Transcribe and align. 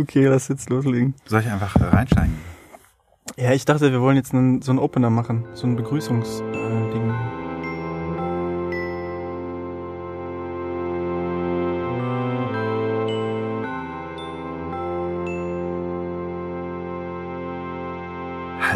Okay, 0.00 0.24
lass 0.26 0.48
jetzt 0.48 0.70
loslegen. 0.70 1.14
Soll 1.26 1.40
ich 1.40 1.50
einfach 1.50 1.76
äh, 1.76 1.84
reinsteigen? 1.84 2.34
Ja, 3.36 3.52
ich 3.52 3.66
dachte, 3.66 3.92
wir 3.92 4.00
wollen 4.00 4.16
jetzt 4.16 4.32
einen, 4.32 4.62
so 4.62 4.72
einen 4.72 4.78
Opener 4.78 5.10
machen, 5.10 5.44
so 5.52 5.66
ein 5.66 5.76
Begrüßungsding. 5.76 6.99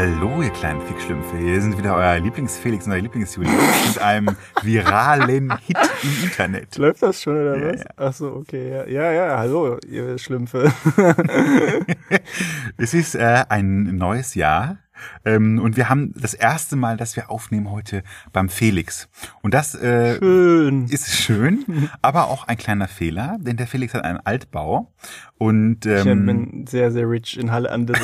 Hallo, 0.06 0.42
ihr 0.42 0.50
kleinen 0.50 0.82
Fickschlümpfe. 0.82 1.38
Hier 1.38 1.62
sind 1.62 1.78
wieder 1.78 1.96
euer 1.96 2.20
Lieblingsfelix 2.20 2.84
und 2.84 2.92
euer 2.92 3.00
Lieblingsjuli 3.00 3.48
mit 3.48 3.98
einem 4.02 4.36
viralen 4.60 5.56
Hit 5.56 5.78
im 6.02 6.24
Internet. 6.24 6.76
Läuft 6.76 7.02
das 7.02 7.22
schon 7.22 7.40
oder 7.40 7.56
Ja, 7.56 7.72
was? 7.72 7.80
ja. 7.80 7.86
Ach 7.96 8.12
so, 8.12 8.26
okay. 8.34 8.68
Ja, 8.70 8.84
ja, 8.86 9.12
ja 9.12 9.38
hallo, 9.38 9.78
ihr 9.88 10.18
Schlümpfe. 10.18 10.70
Es 12.76 12.92
ist 12.92 13.14
äh, 13.14 13.44
ein 13.48 13.96
neues 13.96 14.34
Jahr 14.34 14.76
ähm, 15.24 15.58
und 15.58 15.76
wir 15.76 15.88
haben 15.88 16.12
das 16.16 16.34
erste 16.34 16.76
Mal, 16.76 16.96
dass 16.96 17.16
wir 17.16 17.30
aufnehmen 17.30 17.70
heute 17.70 18.02
beim 18.32 18.48
Felix. 18.48 19.08
Und 19.42 19.54
das 19.54 19.74
äh, 19.74 20.18
Schön. 20.18 20.84
ist 20.86 21.10
schön, 21.14 21.64
aber 22.02 22.28
auch 22.28 22.46
ein 22.48 22.56
kleiner 22.56 22.88
Fehler, 22.88 23.36
denn 23.40 23.56
der 23.56 23.66
Felix 23.66 23.94
hat 23.94 24.04
einen 24.04 24.18
Altbau 24.18 24.92
und 25.38 25.84
Ich 25.86 26.06
ähm, 26.06 26.26
bin 26.26 26.66
sehr, 26.66 26.90
sehr 26.92 27.08
rich 27.08 27.38
in 27.38 27.50
Halle 27.52 27.70
an 27.70 27.86
der 27.86 27.96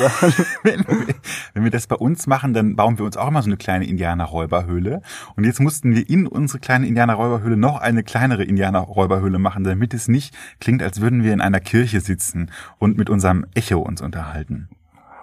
wenn, 0.63 0.79
wir- 0.87 1.15
wenn 1.53 1.63
wir 1.63 1.71
das 1.71 1.87
bei 1.87 1.95
uns 1.95 2.27
machen, 2.27 2.53
dann 2.53 2.75
bauen 2.75 2.97
wir 2.97 3.05
uns 3.05 3.17
auch 3.17 3.27
immer 3.27 3.41
so 3.41 3.47
eine 3.47 3.57
kleine 3.57 3.85
Indianerräuberhöhle. 3.85 5.01
Und 5.35 5.43
jetzt 5.45 5.59
mussten 5.59 5.95
wir 5.95 6.07
in 6.09 6.27
unsere 6.27 6.59
kleine 6.59 6.87
Indianerräuberhöhle 6.87 7.57
noch 7.57 7.79
eine 7.79 8.03
kleinere 8.03 8.43
Indianerräuberhöhle 8.43 9.39
machen, 9.39 9.63
damit 9.63 9.93
es 9.93 10.07
nicht 10.07 10.35
klingt, 10.59 10.83
als 10.83 11.01
würden 11.01 11.23
wir 11.23 11.33
in 11.33 11.41
einer 11.41 11.59
Kirche 11.59 12.01
sitzen 12.01 12.51
und 12.79 12.97
mit 12.97 13.09
unserem 13.09 13.45
Echo 13.55 13.79
uns 13.79 14.01
unterhalten. 14.01 14.69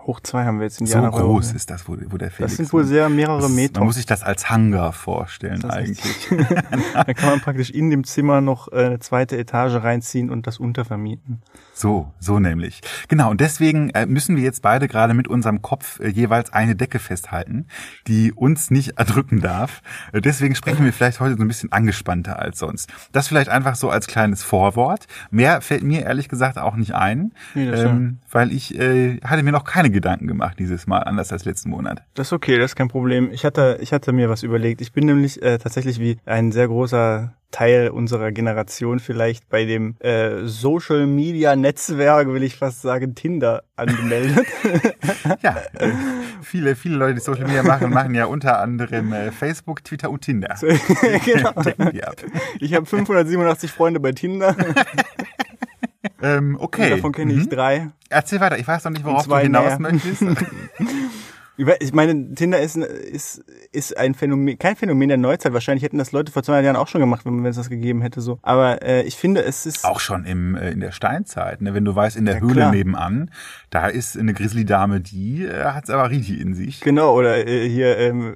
Hoch 0.09 0.21
zwei 0.21 0.47
haben 0.47 0.59
wir 0.59 0.65
jetzt 0.65 0.81
in 0.81 0.87
So 0.87 0.99
groß 1.01 1.53
ist 1.53 1.71
das, 1.71 1.87
wo, 1.87 1.97
wo 2.09 2.17
der 2.17 2.31
Felix 2.31 2.53
Das 2.53 2.57
sind 2.57 2.73
wohl 2.73 2.85
sehr 2.85 3.11
mehrere 3.11 3.43
das, 3.43 3.51
Meter. 3.51 3.81
Man 3.81 3.89
muss 3.89 3.97
sich 3.97 4.07
das 4.07 4.23
als 4.23 4.49
Hangar 4.49 4.93
vorstellen 4.93 5.65
eigentlich. 5.67 6.29
Da 6.95 7.15
kann 7.15 7.31
man 7.31 7.41
praktisch 7.41 7.71
in 7.71 7.91
dem 7.91 8.05
Zimmer 8.05 8.41
noch 8.41 8.73
äh, 8.73 8.87
eine 8.87 8.99
zweite 9.01 9.37
Etage 9.37 9.75
reinziehen 9.75 10.31
und 10.31 10.47
das 10.47 10.59
untervermieten. 10.59 11.43
So, 11.79 12.13
so 12.19 12.41
nämlich. 12.41 12.81
Genau, 13.07 13.31
und 13.31 13.41
deswegen 13.41 13.91
äh, 13.91 14.05
müssen 14.05 14.35
wir 14.35 14.43
jetzt 14.43 14.63
beide 14.63 14.89
gerade 14.89 15.15
mit 15.15 15.29
unserem 15.29 15.63
Kopf 15.63 16.01
äh, 16.01 16.09
jeweils 16.09 16.53
eine 16.53 16.75
Decke 16.75 16.99
festhalten, 16.99 17.69
die 18.09 18.33
uns 18.33 18.73
nicht 18.73 18.99
erdrücken 18.99 19.41
darf. 19.41 19.81
Äh, 20.13 20.21
deswegen 20.21 20.57
sprechen 20.57 20.85
wir 20.85 20.93
vielleicht 20.93 21.21
heute 21.21 21.37
so 21.37 21.43
ein 21.43 21.47
bisschen 21.47 21.71
angespannter 21.71 22.41
als 22.41 22.59
sonst. 22.59 22.91
Das 23.13 23.29
vielleicht 23.29 23.49
einfach 23.49 23.77
so 23.77 23.91
als 23.91 24.09
kleines 24.09 24.43
Vorwort. 24.43 25.07
Mehr 25.31 25.61
fällt 25.61 25.85
mir 25.85 26.03
ehrlich 26.03 26.29
gesagt 26.29 26.59
auch 26.59 26.75
nicht 26.75 26.97
ein, 26.97 27.31
Nee, 27.55 27.69
ähm, 27.69 28.19
weil 28.29 28.51
ich 28.51 28.77
äh, 28.77 29.21
hatte 29.21 29.45
mir 29.45 29.53
noch 29.53 29.63
keine 29.63 29.91
Gedanken 29.91 30.27
gemacht 30.27 30.59
dieses 30.59 30.89
Mal, 30.89 31.05
anders 31.05 31.33
als 31.33 31.45
letzten 31.45 31.71
Monat. 31.71 32.03
Das 32.15 32.27
ist 32.27 32.33
okay, 32.33 32.59
das 32.59 32.73
ist 32.73 32.77
kein 32.77 32.89
Problem. 32.89 33.31
Ich 33.31 33.45
hatte, 33.45 33.79
ich 33.81 33.93
hatte 33.93 34.13
mir 34.13 34.29
was 34.29 34.43
überlegt. 34.43 34.81
Ich 34.81 34.93
bin 34.93 35.07
nämlich 35.07 35.41
äh, 35.43 35.59
tatsächlich 35.59 36.01
wie 36.01 36.19
ein 36.27 36.51
sehr 36.51 36.67
großer 36.67 37.38
Teil 37.51 37.89
unserer 37.89 38.31
Generation 38.33 38.99
vielleicht 39.01 39.49
bei 39.49 39.65
dem 39.65 39.97
äh, 40.01 40.45
Social 40.45 41.07
Media 41.07 41.57
Netzwerk, 41.57 42.29
will 42.29 42.43
ich 42.43 42.57
fast 42.57 42.83
sagen, 42.83 43.15
Tinder 43.15 43.63
angemeldet. 43.77 44.47
Ja, 45.43 45.57
äh, 45.75 45.91
viele, 46.43 46.75
viele 46.77 46.97
Leute, 46.97 47.15
die 47.15 47.21
Social 47.21 47.45
Media 47.47 47.63
machen, 47.63 47.91
machen 47.91 48.15
ja 48.15 48.27
unter 48.27 48.61
anderem 48.61 49.13
äh, 49.13 49.31
Facebook, 49.33 49.85
Twitter 49.85 50.11
und 50.11 50.21
Tinder. 50.23 50.57
genau. 51.25 51.53
Decken 51.63 51.91
die 51.93 52.05
ab. 52.05 52.17
Ich 52.61 52.75
habe 52.75 52.87
587 52.87 53.71
Freunde 53.71 54.01
bei 54.01 54.13
Tinder. 54.13 54.55
Ähm, 56.23 56.57
okay. 56.61 56.91
Davon 56.91 57.13
kenne 57.13 57.33
ich 57.33 57.45
Mhm. 57.47 57.51
drei. 57.51 57.91
Erzähl 58.09 58.41
weiter, 58.41 58.59
ich 58.59 58.67
weiß 58.67 58.85
noch 58.85 58.93
nicht, 58.93 59.05
worauf 59.05 59.27
du 59.27 59.37
hinaus 59.37 59.79
mehr. 59.79 59.93
möchtest. 59.93 60.23
Ich 61.81 61.93
meine, 61.93 62.35
Tinder 62.35 62.61
ist, 62.61 62.77
ist, 62.77 63.45
ist 63.73 63.97
ein 63.97 64.15
Phänomen, 64.15 64.59
kein 64.59 64.77
Phänomen 64.77 65.09
der 65.09 65.19
Neuzeit. 65.19 65.53
Wahrscheinlich 65.53 65.83
hätten 65.83 65.99
das 65.99 66.13
Leute 66.13 66.31
vor 66.31 66.45
200 66.45 66.65
Jahren 66.65 66.77
auch 66.77 66.87
schon 66.87 67.01
gemacht, 67.01 67.27
wenn 67.27 67.43
wenn 67.43 67.51
es 67.51 67.57
das 67.57 67.69
gegeben 67.69 68.01
hätte. 68.01 68.21
so. 68.21 68.39
Aber 68.43 68.81
äh, 68.83 69.03
ich 69.03 69.17
finde, 69.17 69.43
es 69.43 69.67
ist 69.67 69.85
Auch 69.85 69.99
schon 69.99 70.25
im, 70.25 70.55
äh, 70.55 70.71
in 70.71 70.79
der 70.79 70.93
Steinzeit, 70.93 71.61
ne? 71.61 71.75
wenn 71.75 71.85
du 71.85 71.95
weißt, 71.97 72.17
in 72.17 72.27
der 72.27 72.37
Ja, 72.37 72.41
Höhle 72.43 72.53
klar. 72.55 72.71
nebenan, 72.73 73.31
da 73.71 73.89
ist 73.89 74.17
eine 74.17 74.35
Grizzly-Dame, 74.35 75.01
die 75.01 75.45
äh, 75.47 75.63
aber 75.63 76.11
richtig 76.11 76.41
in 76.41 76.55
sich. 76.55 76.81
Genau, 76.81 77.15
oder 77.17 77.47
äh, 77.47 77.69
hier 77.69 77.99
ähm, 77.99 78.35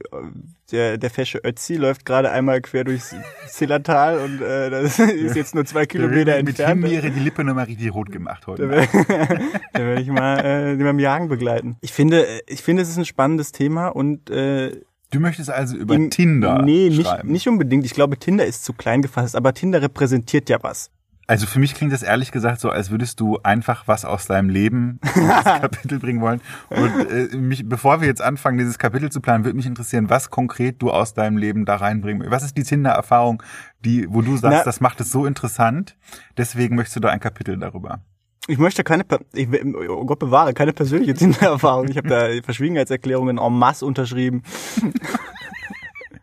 der, 0.73 0.99
der 0.99 1.11
fesche 1.11 1.39
Ötzi 1.45 1.77
läuft 1.77 2.05
gerade 2.05 2.31
einmal 2.31 2.61
quer 2.61 2.85
durchs 2.85 3.15
Zillertal 3.49 4.19
und 4.19 4.41
äh, 4.41 4.71
das 4.71 4.99
ist 4.99 5.37
jetzt 5.37 5.55
nur 5.55 5.65
zwei 5.65 5.87
Kilometer 5.87 6.37
mit 6.39 6.49
entfernt. 6.59 6.83
Himbeere 6.85 7.11
die 7.11 7.21
Lippe 7.21 7.45
nochmal 7.45 7.67
richtig 7.67 7.93
rot 7.95 8.11
gemacht 8.11 8.47
heute. 8.47 8.67
Da 8.69 9.79
werde 9.79 10.01
ich 10.03 10.09
mal 10.09 10.39
äh, 10.45 10.77
beim 10.83 10.99
Jagen 10.99 11.29
begleiten. 11.29 11.77
Ich 11.81 11.93
finde, 11.93 12.27
äh, 12.27 12.41
ich 12.47 12.63
finde, 12.63 12.83
es 12.83 12.89
ist 12.89 12.97
ein 12.99 13.05
spannendes 13.05 13.53
Thema 13.53 13.89
und 13.89 14.31
äh, 14.31 14.81
Du 15.11 15.21
möchtest 15.21 15.51
also 15.51 15.77
über 15.77 15.95
im- 15.95 16.09
Tinder 16.09 16.63
Nee, 16.63 16.89
nicht, 16.89 17.03
schreiben. 17.07 17.31
nicht 17.31 17.47
unbedingt. 17.47 17.85
Ich 17.85 17.93
glaube, 17.93 18.17
Tinder 18.19 18.47
ist 18.47 18.65
zu 18.65 18.73
klein 18.73 19.03
gefasst, 19.03 19.37
aber 19.37 19.53
Tinder 19.53 19.83
repräsentiert 19.83 20.49
ja 20.49 20.57
was. 20.63 20.91
Also 21.33 21.47
für 21.47 21.61
mich 21.61 21.75
klingt 21.75 21.95
das 21.95 22.03
ehrlich 22.03 22.31
gesagt 22.31 22.61
so, 22.61 22.69
als 22.69 22.91
würdest 22.91 23.19
du 23.19 23.39
einfach 23.43 23.89
was 23.89 24.05
aus 24.05 24.27
deinem 24.27 24.51
Leben 24.51 25.01
in 25.15 25.27
das 25.29 25.45
Kapitel 25.45 25.99
bringen 25.99 26.21
wollen. 26.21 26.43
Und 26.69 27.11
äh, 27.11 27.35
mich, 27.35 27.67
bevor 27.67 28.03
wir 28.03 28.07
jetzt 28.09 28.21
anfangen, 28.21 28.59
dieses 28.59 28.77
Kapitel 28.79 29.11
zu 29.11 29.23
planen, 29.23 29.43
würde 29.47 29.57
mich 29.57 29.65
interessieren, 29.65 30.11
was 30.11 30.29
konkret 30.29 30.83
du 30.83 30.91
aus 30.91 31.15
deinem 31.15 31.39
Leben 31.39 31.65
da 31.65 31.77
reinbringen 31.77 32.21
willst. 32.21 32.33
Was 32.33 32.43
ist 32.43 32.59
die 32.59 32.65
Tinder-Erfahrung, 32.65 33.43
die, 33.83 34.07
wo 34.11 34.21
du 34.21 34.37
sagst, 34.37 34.59
Na- 34.59 34.63
das 34.65 34.83
macht 34.83 35.01
es 35.01 35.11
so 35.11 35.25
interessant, 35.25 35.97
deswegen 36.37 36.77
möchtest 36.77 36.97
du 36.97 37.01
da 37.01 37.09
ein 37.09 37.21
Kapitel 37.21 37.57
darüber. 37.57 38.01
Ich 38.47 38.59
möchte 38.59 38.85
keine, 38.85 39.05
ich, 39.33 39.49
oh 39.89 40.05
Gott 40.05 40.19
bewahre, 40.19 40.53
keine 40.53 40.75
persönliche 40.75 41.15
Tinder-Erfahrung. 41.15 41.89
Ich 41.89 41.97
habe 41.97 42.09
da 42.09 42.27
Verschwiegenheitserklärungen 42.45 43.39
en 43.39 43.53
masse 43.55 43.87
unterschrieben. 43.87 44.43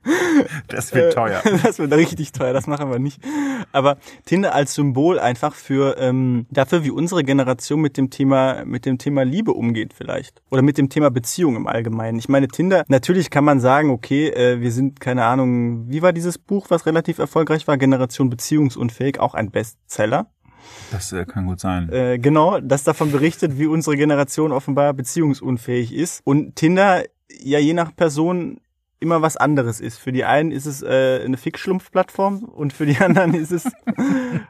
Das 0.68 0.94
wird 0.94 1.14
teuer. 1.14 1.42
Das 1.64 1.80
wird 1.80 1.94
richtig 1.94 2.32
teuer, 2.32 2.54
das 2.54 2.68
machen 2.68 2.90
wir 2.92 3.00
nicht. 3.00 3.22
Aber 3.72 3.98
Tinder 4.26 4.54
als 4.54 4.74
Symbol 4.74 5.20
einfach 5.20 5.54
für 5.54 5.98
ähm, 6.00 6.46
dafür, 6.50 6.84
wie 6.84 6.92
unsere 6.92 7.24
Generation 7.24 7.82
mit 7.82 7.98
dem 7.98 8.10
Thema 8.10 8.66
mit 8.66 8.86
dem 8.86 8.98
Thema 8.98 9.24
Liebe 9.24 9.54
umgeht 9.54 9.94
vielleicht 9.94 10.42
oder 10.50 10.62
mit 10.62 10.78
dem 10.78 10.90
Thema 10.90 11.10
Beziehung 11.12 11.56
im 11.56 11.68
Allgemeinen. 11.68 12.20
Ich 12.20 12.30
meine 12.30 12.48
Tinder. 12.48 12.84
Natürlich 12.88 13.30
kann 13.30 13.44
man 13.44 13.60
sagen, 13.60 13.90
okay, 13.90 14.30
äh, 14.30 14.62
wir 14.62 14.72
sind 14.72 15.00
keine 15.00 15.26
Ahnung. 15.26 15.90
Wie 15.90 16.02
war 16.02 16.14
dieses 16.14 16.38
Buch, 16.38 16.68
was 16.70 16.86
relativ 16.86 17.20
erfolgreich 17.20 17.68
war? 17.68 17.78
Generation 17.78 18.30
beziehungsunfähig, 18.30 19.20
auch 19.20 19.34
ein 19.34 19.52
Bestseller. 19.52 20.28
Das 20.92 21.12
äh, 21.12 21.26
kann 21.26 21.46
gut 21.46 21.60
sein. 21.60 21.90
Äh, 21.92 22.20
genau, 22.20 22.60
das 22.60 22.84
davon 22.84 23.12
berichtet, 23.12 23.58
wie 23.58 23.68
unsere 23.68 23.96
Generation 23.96 24.52
offenbar 24.52 24.94
beziehungsunfähig 24.94 25.94
ist. 25.94 26.22
Und 26.24 26.56
Tinder, 26.56 27.04
ja 27.42 27.60
je 27.60 27.74
nach 27.74 27.96
Person 27.96 28.60
immer 29.00 29.22
was 29.22 29.38
anderes 29.38 29.80
ist. 29.80 29.98
Für 29.98 30.12
die 30.12 30.26
einen 30.26 30.52
ist 30.52 30.66
es 30.66 30.82
äh, 30.82 31.22
eine 31.24 31.38
Fickschlumpf-Plattform 31.38 32.44
und 32.44 32.74
für 32.74 32.86
die 32.86 32.98
anderen 33.00 33.34
ist 33.34 33.52
es 33.52 33.72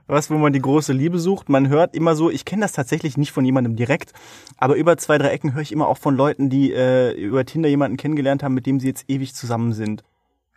was, 0.08 0.30
wo 0.30 0.38
man 0.38 0.54
die 0.54 0.62
große 0.62 0.94
Liebe 0.94 1.20
sucht. 1.20 1.50
Man 1.50 1.70
hört 1.70 1.96
immer 1.96 2.16
so, 2.16 2.30
ich 2.30 2.46
kenne 2.46 2.62
das 2.64 2.72
tatsächlich 2.72 3.18
nicht 3.18 3.32
von 3.32 3.46
jemandem 3.46 3.76
direkt, 3.76 4.14
aber 4.58 4.76
über 4.76 4.98
zwei, 4.98 5.18
drei 5.18 5.30
Ecken 5.30 5.54
höre 5.54 5.62
ich 5.62 5.72
immer 5.72 5.88
auch 5.88 5.98
von 5.98 6.16
Leuten, 6.16 6.50
die 6.50 6.74
äh, 6.74 7.12
über 7.12 7.46
Tinder 7.46 7.70
jemanden 7.70 7.98
kennengelernt 7.98 8.44
haben, 8.44 8.54
mit 8.54 8.66
dem 8.66 8.80
sie 8.80 8.88
jetzt 8.88 9.06
ewig 9.08 9.36
zusammen 9.36 9.74
sind. 9.74 10.04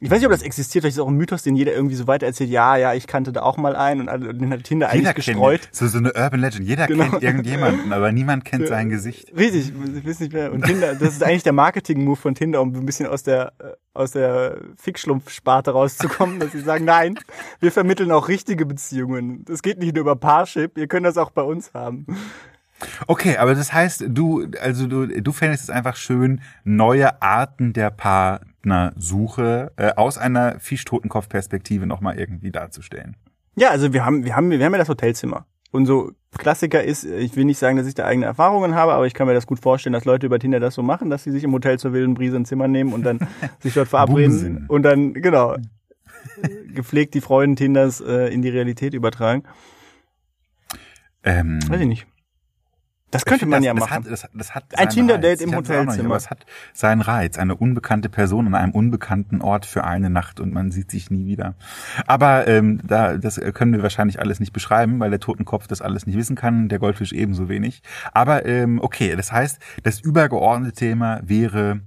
Ich 0.05 0.11
weiß 0.11 0.19
nicht, 0.19 0.27
ob 0.27 0.33
das 0.33 0.43
existiert, 0.43 0.83
vielleicht 0.83 0.95
ist 0.95 0.99
es 0.99 1.05
auch 1.05 1.09
ein 1.09 1.15
Mythos, 1.17 1.45
den 1.45 1.55
jeder 1.55 1.73
irgendwie 1.73 1.95
so 1.95 2.09
weiter 2.09 2.27
erzählt. 2.27 2.51
Ja, 2.51 2.77
ja, 2.77 2.93
ich 2.93 3.07
kannte 3.07 3.33
da 3.33 3.43
auch 3.43 3.57
mal 3.57 3.77
einen 3.77 4.01
und 4.01 4.09
alle- 4.09 4.35
den 4.35 4.51
hat 4.51 4.65
Tinder 4.65 4.89
eigentlich 4.89 5.15
gestreut. 5.15 5.61
kennt 5.63 5.75
so, 5.77 5.87
so 5.87 5.99
eine 5.99 6.13
Urban 6.13 6.41
Legend. 6.41 6.67
Jeder 6.67 6.89
Genau. 6.89 7.05
kennt 7.09 7.23
irgendjemanden, 7.23 7.93
aber 7.93 8.11
niemand 8.11 8.45
kennt 8.45 8.67
sein 8.67 8.89
Gesicht. 8.89 9.33
Richtig, 9.37 9.73
ich 9.95 10.05
weiß 10.05 10.19
nicht 10.19 10.33
mehr. 10.33 10.53
Und 10.53 10.65
Tinder, 10.65 10.95
das 10.97 11.13
ist 11.13 11.23
eigentlich 11.23 11.45
der 11.45 11.53
Marketing-Move 11.53 12.17
von 12.17 12.35
Tinder, 12.35 12.61
um 12.63 12.75
ein 12.75 12.85
bisschen 12.85 13.07
aus 13.07 13.23
der 13.23 13.53
äh, 13.61 13.65
aus 13.95 14.11
der 14.11 14.57
Fickschlumpf-Sparte 14.77 15.71
rauszukommen, 15.71 16.41
dass 16.41 16.51
sie 16.53 16.61
sagen, 16.63 16.85
nein, 16.85 17.15
wir 17.61 17.71
vermitteln 17.71 18.11
auch 18.11 18.27
richtige 18.29 18.67
Beziehungen. 18.67 19.45
Das 19.45 19.63
geht 19.63 19.79
nicht 19.79 19.95
nur 19.95 20.01
über 20.03 20.17
Parship, 20.17 20.79
ihr 20.79 20.89
könnt 20.89 21.07
das 21.07 21.17
auch 21.17 21.31
bei 21.31 21.43
uns 21.43 21.73
haben. 21.75 22.07
Okay, 23.07 23.37
aber 23.37 23.55
das 23.55 23.73
heißt, 23.73 24.07
du, 24.09 24.47
also 24.61 24.87
du, 24.89 25.07
du 25.07 25.31
fändest 25.33 25.65
es 25.65 25.71
einfach 25.71 25.95
schön, 25.95 26.41
neue 26.65 27.23
Arten 27.23 27.73
der 27.73 27.91
Partnersuche 28.63 29.73
äh, 29.77 29.93
aus 29.95 30.19
einer 30.19 30.59
Fischtotenkopf-Perspektive 30.61 31.87
nochmal 31.87 32.19
irgendwie 32.19 32.51
darzustellen. 32.51 33.17
Ja, 33.57 33.71
also 33.71 33.93
wir 33.93 34.05
haben, 34.05 34.25
wir 34.25 34.37
haben, 34.37 34.51
wir 34.51 34.65
haben 34.65 34.73
ja 34.73 34.79
das 34.79 34.89
Hotelzimmer. 34.89 35.47
Und 35.71 35.87
so 35.87 36.13
Klassiker 36.37 36.83
ist, 36.83 37.05
ich 37.05 37.35
will 37.35 37.45
nicht 37.45 37.59
sagen, 37.59 37.77
dass 37.77 37.87
ich 37.87 37.95
da 37.95 38.05
eigene 38.05 38.27
Erfahrungen 38.27 38.75
habe, 38.75 38.93
aber 38.93 39.07
ich 39.07 39.15
kann 39.15 39.27
mir 39.27 39.35
das 39.35 39.47
gut 39.47 39.59
vorstellen, 39.59 39.93
dass 39.93 40.05
Leute 40.05 40.27
über 40.27 40.39
Tinder 40.39 40.61
das 40.61 40.75
so 40.75 40.83
machen, 40.83 41.11
dass 41.11 41.25
sie 41.25 41.31
sich 41.31 41.45
im 41.45 41.53
Hotel 41.53 41.79
zur 41.79 41.93
wilden 41.93 42.15
Brise 42.15 42.37
ein 42.37 42.45
Zimmer 42.45 42.69
nehmen 42.69 42.93
und 42.93 43.05
dann 43.05 43.21
sich 43.61 43.75
dort 43.75 43.89
verabreden 43.89 44.67
und 44.69 44.83
dann, 44.83 45.15
genau, 45.15 45.57
gepflegt 46.75 47.15
die 47.15 47.21
Freuden 47.21 47.57
Tinders 47.57 48.01
äh, 48.01 48.33
in 48.33 48.43
die 48.43 48.51
Realität 48.51 48.95
übertragen. 48.95 49.45
Ähm, 51.25 51.61
Weiß 51.69 51.81
ich 51.81 51.87
nicht. 51.87 52.07
Das 53.13 53.27
könnte 53.27 53.45
man 53.45 53.63
finde, 53.63 53.67
ja 53.67 53.75
das, 53.75 53.91
machen. 53.91 54.07
Das 54.09 54.25
hat, 54.25 54.31
das, 54.33 54.49
das 54.49 54.55
hat 54.55 54.79
Ein 54.79 54.89
Tinder-Date 54.89 55.43
im 55.43 55.51
nicht, 55.51 55.59
Hotelzimmer. 55.59 56.17
Es 56.17 56.31
hat 56.31 56.47
seinen 56.73 57.03
Reiz. 57.03 57.39
Eine 57.39 57.55
unbekannte 57.55 58.09
Person 58.09 58.47
an 58.47 58.55
einem 58.55 58.73
unbekannten 58.73 59.43
Ort 59.43 59.67
für 59.67 59.85
eine 59.85 60.09
Nacht 60.09 60.41
und 60.41 60.53
man 60.53 60.73
sieht 60.73 60.91
sich 60.91 61.11
nie 61.11 61.27
wieder. 61.27 61.55
Aber 62.07 62.49
ähm, 62.49 62.81
da, 62.83 63.19
das 63.19 63.39
können 63.53 63.75
wir 63.75 63.83
wahrscheinlich 63.83 64.19
alles 64.19 64.41
nicht 64.41 64.55
beschreiben, 64.55 64.99
weil 64.99 65.11
der 65.11 65.21
Totenkopf 65.21 65.67
das 65.67 65.83
alles 65.83 66.07
nicht 66.07 66.17
wissen 66.17 66.37
kann, 66.37 66.71
der 66.71 66.79
Goldfisch 66.79 67.13
ebenso 67.13 67.51
wenig. 67.51 67.83
Aber 68.13 68.47
ähm, 68.47 68.81
okay, 68.83 69.15
das 69.15 69.31
heißt, 69.31 69.59
das 69.83 70.01
übergeordnete 70.01 70.73
Thema 70.73 71.21
wäre 71.23 71.83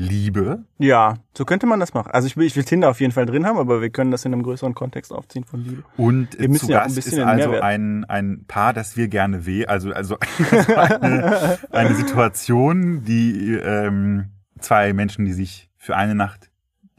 Liebe. 0.00 0.64
Ja, 0.78 1.14
so 1.36 1.44
könnte 1.44 1.66
man 1.66 1.78
das 1.78 1.92
machen. 1.92 2.10
Also 2.10 2.26
ich 2.26 2.36
will, 2.36 2.46
ich 2.46 2.56
will 2.56 2.64
Tinder 2.64 2.88
auf 2.88 3.00
jeden 3.00 3.12
Fall 3.12 3.26
drin 3.26 3.44
haben, 3.44 3.58
aber 3.58 3.82
wir 3.82 3.90
können 3.90 4.10
das 4.10 4.24
in 4.24 4.32
einem 4.32 4.42
größeren 4.42 4.74
Kontext 4.74 5.12
aufziehen 5.12 5.44
von 5.44 5.62
Liebe. 5.62 5.82
Und 5.98 6.38
Wir 6.38 6.48
müssen 6.48 6.66
zu 6.66 6.72
ja 6.72 6.78
ein 6.80 6.84
Gast 6.84 6.96
bisschen 6.96 7.18
ist 7.18 7.24
also 7.24 7.60
ein, 7.60 8.04
ein 8.06 8.44
Paar, 8.46 8.72
das 8.72 8.96
wir 8.96 9.08
gerne 9.08 9.44
weh, 9.44 9.66
also, 9.66 9.92
also, 9.92 10.16
also 10.74 11.00
eine, 11.00 11.58
eine 11.70 11.94
Situation, 11.94 13.04
die 13.04 13.54
ähm, 13.56 14.30
zwei 14.58 14.92
Menschen, 14.94 15.26
die 15.26 15.32
sich 15.34 15.70
für 15.76 15.96
eine 15.96 16.14
Nacht 16.14 16.50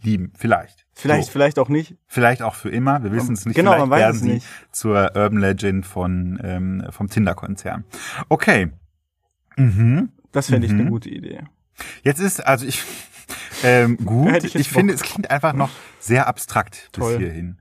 lieben, 0.03 0.31
vielleicht. 0.37 0.85
Vielleicht, 0.93 1.25
So. 1.25 1.31
vielleicht 1.31 1.57
auch 1.57 1.69
nicht. 1.69 1.95
Vielleicht 2.05 2.43
auch 2.43 2.53
für 2.53 2.69
immer, 2.69 3.03
wir 3.03 3.11
wissen 3.11 3.33
es 3.33 3.45
nicht. 3.47 3.55
Genau, 3.55 3.71
vielleicht 3.71 3.87
man 3.87 3.89
weiß 3.89 3.99
werden 3.99 4.15
es 4.17 4.21
sie 4.21 4.29
nicht. 4.33 4.47
zur 4.71 5.15
Urban 5.15 5.37
Legend 5.39 5.85
von 5.87 6.39
ähm, 6.43 6.83
vom 6.91 7.09
Tinder-Konzern. 7.09 7.83
Okay. 8.29 8.69
Mhm. 9.57 10.09
Das 10.31 10.49
fände 10.49 10.67
ich 10.67 10.73
Mhm. 10.73 10.81
eine 10.81 10.89
gute 10.91 11.09
Idee. 11.09 11.41
Jetzt 12.03 12.19
ist, 12.19 12.45
also 12.45 12.65
ich, 12.65 12.81
ähm, 13.63 13.97
gut, 13.97 14.43
ich, 14.43 14.55
ich 14.55 14.69
finde, 14.69 14.93
es 14.93 15.01
klingt 15.01 15.29
einfach 15.31 15.53
noch 15.53 15.69
sehr 15.99 16.27
abstrakt 16.27 16.89
Toll. 16.91 17.17
bis 17.17 17.19
hierhin. 17.19 17.57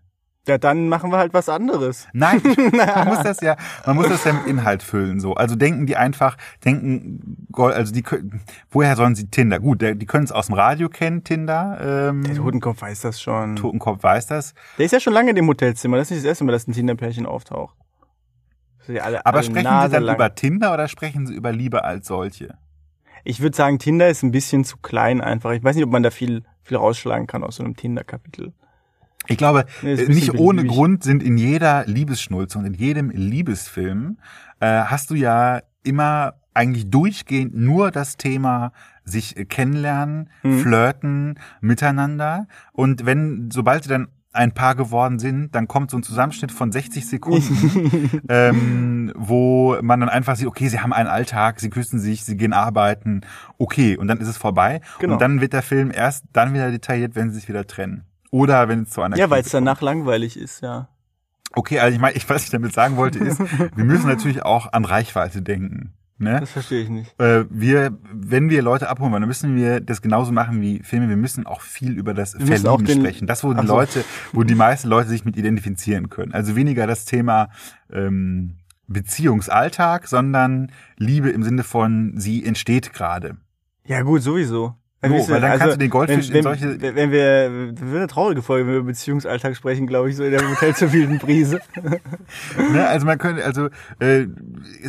Ja, 0.48 0.56
dann 0.56 0.88
machen 0.88 1.12
wir 1.12 1.18
halt 1.18 1.34
was 1.34 1.48
anderes. 1.50 2.08
Nein, 2.14 2.40
man 2.72 3.08
muss 3.08 3.22
das 3.22 3.40
ja, 3.42 3.56
man 3.86 3.94
muss 3.94 4.08
das 4.08 4.24
ja 4.24 4.32
mit 4.32 4.46
Inhalt 4.46 4.82
füllen, 4.82 5.20
so. 5.20 5.34
Also 5.34 5.54
denken 5.54 5.86
die 5.86 5.96
einfach, 5.96 6.38
denken, 6.64 7.46
also 7.54 7.92
die, 7.92 8.02
können- 8.02 8.40
woher 8.70 8.96
sollen 8.96 9.14
sie 9.14 9.28
Tinder? 9.28 9.60
Gut, 9.60 9.82
die 9.82 10.06
können 10.06 10.24
es 10.24 10.32
aus 10.32 10.46
dem 10.46 10.54
Radio 10.54 10.88
kennen, 10.88 11.22
Tinder, 11.24 12.08
ähm, 12.10 12.24
Der 12.24 12.34
Totenkopf 12.36 12.80
weiß 12.80 13.02
das 13.02 13.20
schon. 13.20 13.54
Totenkopf 13.56 14.02
weiß 14.02 14.26
das. 14.28 14.54
Der 14.78 14.86
ist 14.86 14.92
ja 14.92 14.98
schon 14.98 15.12
lange 15.12 15.30
in 15.30 15.36
dem 15.36 15.46
Hotelzimmer. 15.46 15.98
Das 15.98 16.06
ist 16.06 16.12
nicht 16.12 16.24
das 16.24 16.28
erste 16.30 16.44
Mal, 16.44 16.52
dass 16.52 16.66
ein 16.66 16.72
Tinder-Pärchen 16.72 17.26
auftaucht. 17.26 17.76
Alle, 18.88 19.24
Aber 19.24 19.38
alle 19.38 19.46
sprechen 19.46 19.68
sie 19.84 19.88
dann 19.90 20.02
lang. 20.02 20.16
über 20.16 20.34
Tinder 20.34 20.72
oder 20.74 20.88
sprechen 20.88 21.26
sie 21.26 21.34
über 21.34 21.52
Liebe 21.52 21.84
als 21.84 22.08
solche? 22.08 22.56
Ich 23.24 23.40
würde 23.40 23.56
sagen, 23.56 23.78
Tinder 23.78 24.08
ist 24.08 24.22
ein 24.22 24.30
bisschen 24.32 24.64
zu 24.64 24.76
klein 24.78 25.20
einfach. 25.20 25.52
Ich 25.52 25.62
weiß 25.62 25.76
nicht, 25.76 25.84
ob 25.84 25.90
man 25.92 26.02
da 26.02 26.10
viel, 26.10 26.42
viel 26.62 26.76
rausschlagen 26.76 27.26
kann 27.26 27.42
aus 27.44 27.56
so 27.56 27.64
einem 27.64 27.76
Tinder-Kapitel. 27.76 28.52
Ich 29.28 29.36
glaube, 29.36 29.66
Nee, 29.82 29.92
äh, 29.94 30.08
nicht 30.08 30.34
ohne 30.34 30.58
beliebig. 30.62 30.76
Grund 30.76 31.04
sind 31.04 31.22
in 31.22 31.36
jeder 31.36 31.84
Liebesschnulze 31.86 32.58
und 32.58 32.64
in 32.64 32.74
jedem 32.74 33.10
Liebesfilm 33.10 34.18
äh, 34.60 34.66
hast 34.84 35.10
du 35.10 35.14
ja 35.14 35.60
immer 35.82 36.34
eigentlich 36.54 36.90
durchgehend 36.90 37.54
nur 37.54 37.90
das 37.90 38.16
Thema 38.16 38.72
sich 39.04 39.36
äh, 39.36 39.44
kennenlernen, 39.44 40.30
Mhm. 40.42 40.58
flirten, 40.60 41.38
miteinander. 41.60 42.46
Und 42.72 43.06
wenn, 43.06 43.50
sobald 43.52 43.84
sie 43.84 43.88
dann 43.90 44.08
ein 44.32 44.52
Paar 44.52 44.76
geworden 44.76 45.18
sind, 45.18 45.54
dann 45.54 45.66
kommt 45.66 45.90
so 45.90 45.96
ein 45.96 46.02
Zusammenschnitt 46.02 46.52
von 46.52 46.70
60 46.70 47.06
Sekunden, 47.06 48.22
ähm, 48.28 49.12
wo 49.16 49.76
man 49.82 50.00
dann 50.00 50.08
einfach 50.08 50.36
sieht, 50.36 50.46
okay, 50.46 50.68
sie 50.68 50.80
haben 50.80 50.92
einen 50.92 51.08
Alltag, 51.08 51.58
sie 51.60 51.70
küssen 51.70 51.98
sich, 51.98 52.24
sie 52.24 52.36
gehen 52.36 52.52
arbeiten, 52.52 53.22
okay, 53.58 53.96
und 53.96 54.06
dann 54.06 54.18
ist 54.18 54.28
es 54.28 54.36
vorbei. 54.36 54.80
Genau. 55.00 55.14
Und 55.14 55.22
dann 55.22 55.40
wird 55.40 55.52
der 55.52 55.62
Film 55.62 55.90
erst 55.92 56.24
dann 56.32 56.54
wieder 56.54 56.70
detailliert, 56.70 57.16
wenn 57.16 57.30
sie 57.30 57.40
sich 57.40 57.48
wieder 57.48 57.66
trennen. 57.66 58.04
Oder 58.30 58.68
wenn 58.68 58.82
es 58.82 58.90
zu 58.90 59.02
einer 59.02 59.16
Ja, 59.16 59.28
weil 59.30 59.42
es 59.42 59.50
danach 59.50 59.80
langweilig 59.80 60.36
ist, 60.36 60.62
ja. 60.62 60.88
Okay, 61.52 61.80
also 61.80 61.92
ich 61.92 62.00
meine, 62.00 62.16
ich, 62.16 62.28
was 62.28 62.44
ich 62.44 62.50
damit 62.50 62.72
sagen 62.72 62.96
wollte, 62.96 63.18
ist, 63.18 63.40
wir 63.76 63.84
müssen 63.84 64.06
natürlich 64.06 64.44
auch 64.44 64.72
an 64.72 64.84
Reichweite 64.84 65.42
denken. 65.42 65.94
Ne? 66.20 66.38
Das 66.38 66.50
verstehe 66.50 66.82
ich 66.82 66.90
nicht. 66.90 67.18
Äh, 67.18 67.46
wir, 67.48 67.96
wenn 68.12 68.50
wir 68.50 68.60
Leute 68.60 68.90
abholen 68.90 69.10
wollen, 69.10 69.22
dann 69.22 69.28
müssen 69.28 69.56
wir 69.56 69.80
das 69.80 70.02
genauso 70.02 70.32
machen 70.32 70.60
wie 70.60 70.82
Filme. 70.82 71.08
Wir 71.08 71.16
müssen 71.16 71.46
auch 71.46 71.62
viel 71.62 71.96
über 71.96 72.12
das 72.12 72.38
Wir 72.38 72.58
Verlieben 72.58 72.86
sprechen. 72.86 73.26
Das, 73.26 73.42
wo 73.42 73.54
die 73.54 73.66
so. 73.66 73.74
Leute, 73.74 74.04
wo 74.32 74.42
die 74.42 74.54
meisten 74.54 74.88
Leute 74.88 75.08
sich 75.08 75.24
mit 75.24 75.38
identifizieren 75.38 76.10
können. 76.10 76.32
Also 76.32 76.56
weniger 76.56 76.86
das 76.86 77.06
Thema 77.06 77.48
ähm, 77.90 78.56
Beziehungsalltag, 78.86 80.08
sondern 80.08 80.70
Liebe 80.98 81.30
im 81.30 81.42
Sinne 81.42 81.64
von 81.64 82.12
sie 82.16 82.44
entsteht 82.44 82.92
gerade. 82.92 83.38
Ja, 83.86 84.02
gut, 84.02 84.20
sowieso. 84.20 84.74
So, 85.02 85.08
wir 85.28 85.28
weil 85.34 85.40
dann 85.40 85.58
kannst 85.58 85.74
du 85.76 85.78
den 85.78 85.88
Goldfisch 85.90 86.28
wenn, 86.28 86.36
in 86.36 86.42
solche- 86.42 86.80
Wenn, 86.80 86.94
wenn 86.94 87.10
wir, 87.10 87.72
das 87.72 87.80
wird 87.86 87.96
eine 87.96 88.06
traurige 88.06 88.42
Folge, 88.42 88.66
wenn 88.66 88.72
wir 88.74 88.78
über 88.80 88.88
Beziehungsalltag 88.88 89.56
sprechen, 89.56 89.86
glaube 89.86 90.10
ich, 90.10 90.16
so 90.16 90.24
in 90.24 90.30
der 90.30 90.46
Hotel 90.46 90.74
zur 90.76 90.92
wilden 90.92 91.18
Brise. 91.18 91.60
Ne? 92.72 92.86
Also 92.86 93.06
man 93.06 93.16
könnte, 93.18 93.44
also 93.44 93.68
äh, 94.00 94.26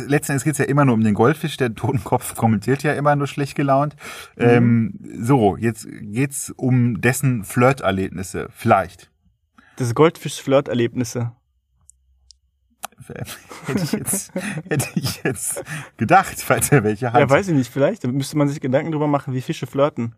letzten 0.06 0.32
Endes 0.32 0.44
geht's 0.44 0.58
ja 0.58 0.66
immer 0.66 0.84
nur 0.84 0.94
um 0.94 1.02
den 1.02 1.14
Goldfisch, 1.14 1.56
der 1.56 1.74
Totenkopf 1.74 2.34
kommentiert 2.36 2.82
ja 2.82 2.92
immer 2.92 3.16
nur 3.16 3.26
schlecht 3.26 3.54
gelaunt. 3.56 3.96
Ähm, 4.36 4.98
so, 5.20 5.56
jetzt 5.56 5.86
geht's 6.02 6.50
um 6.56 7.00
dessen 7.00 7.44
Flirterlebnisse, 7.44 8.48
vielleicht. 8.54 9.10
Das 9.76 9.94
Goldfisch-Flirt-Erlebnisse. 9.94 11.32
hätte 13.66 13.82
ich 13.82 13.92
jetzt, 13.92 14.32
hätte 14.68 14.88
ich 14.94 15.22
jetzt 15.22 15.62
gedacht, 15.96 16.40
falls 16.40 16.70
er 16.72 16.84
welche 16.84 17.12
hat. 17.12 17.20
Ja, 17.20 17.28
weiß 17.28 17.48
ich 17.48 17.54
nicht, 17.54 17.72
vielleicht. 17.72 18.04
Da 18.04 18.08
müsste 18.08 18.36
man 18.36 18.48
sich 18.48 18.60
Gedanken 18.60 18.92
drüber 18.92 19.06
machen, 19.06 19.34
wie 19.34 19.40
Fische 19.40 19.66
flirten. 19.66 20.14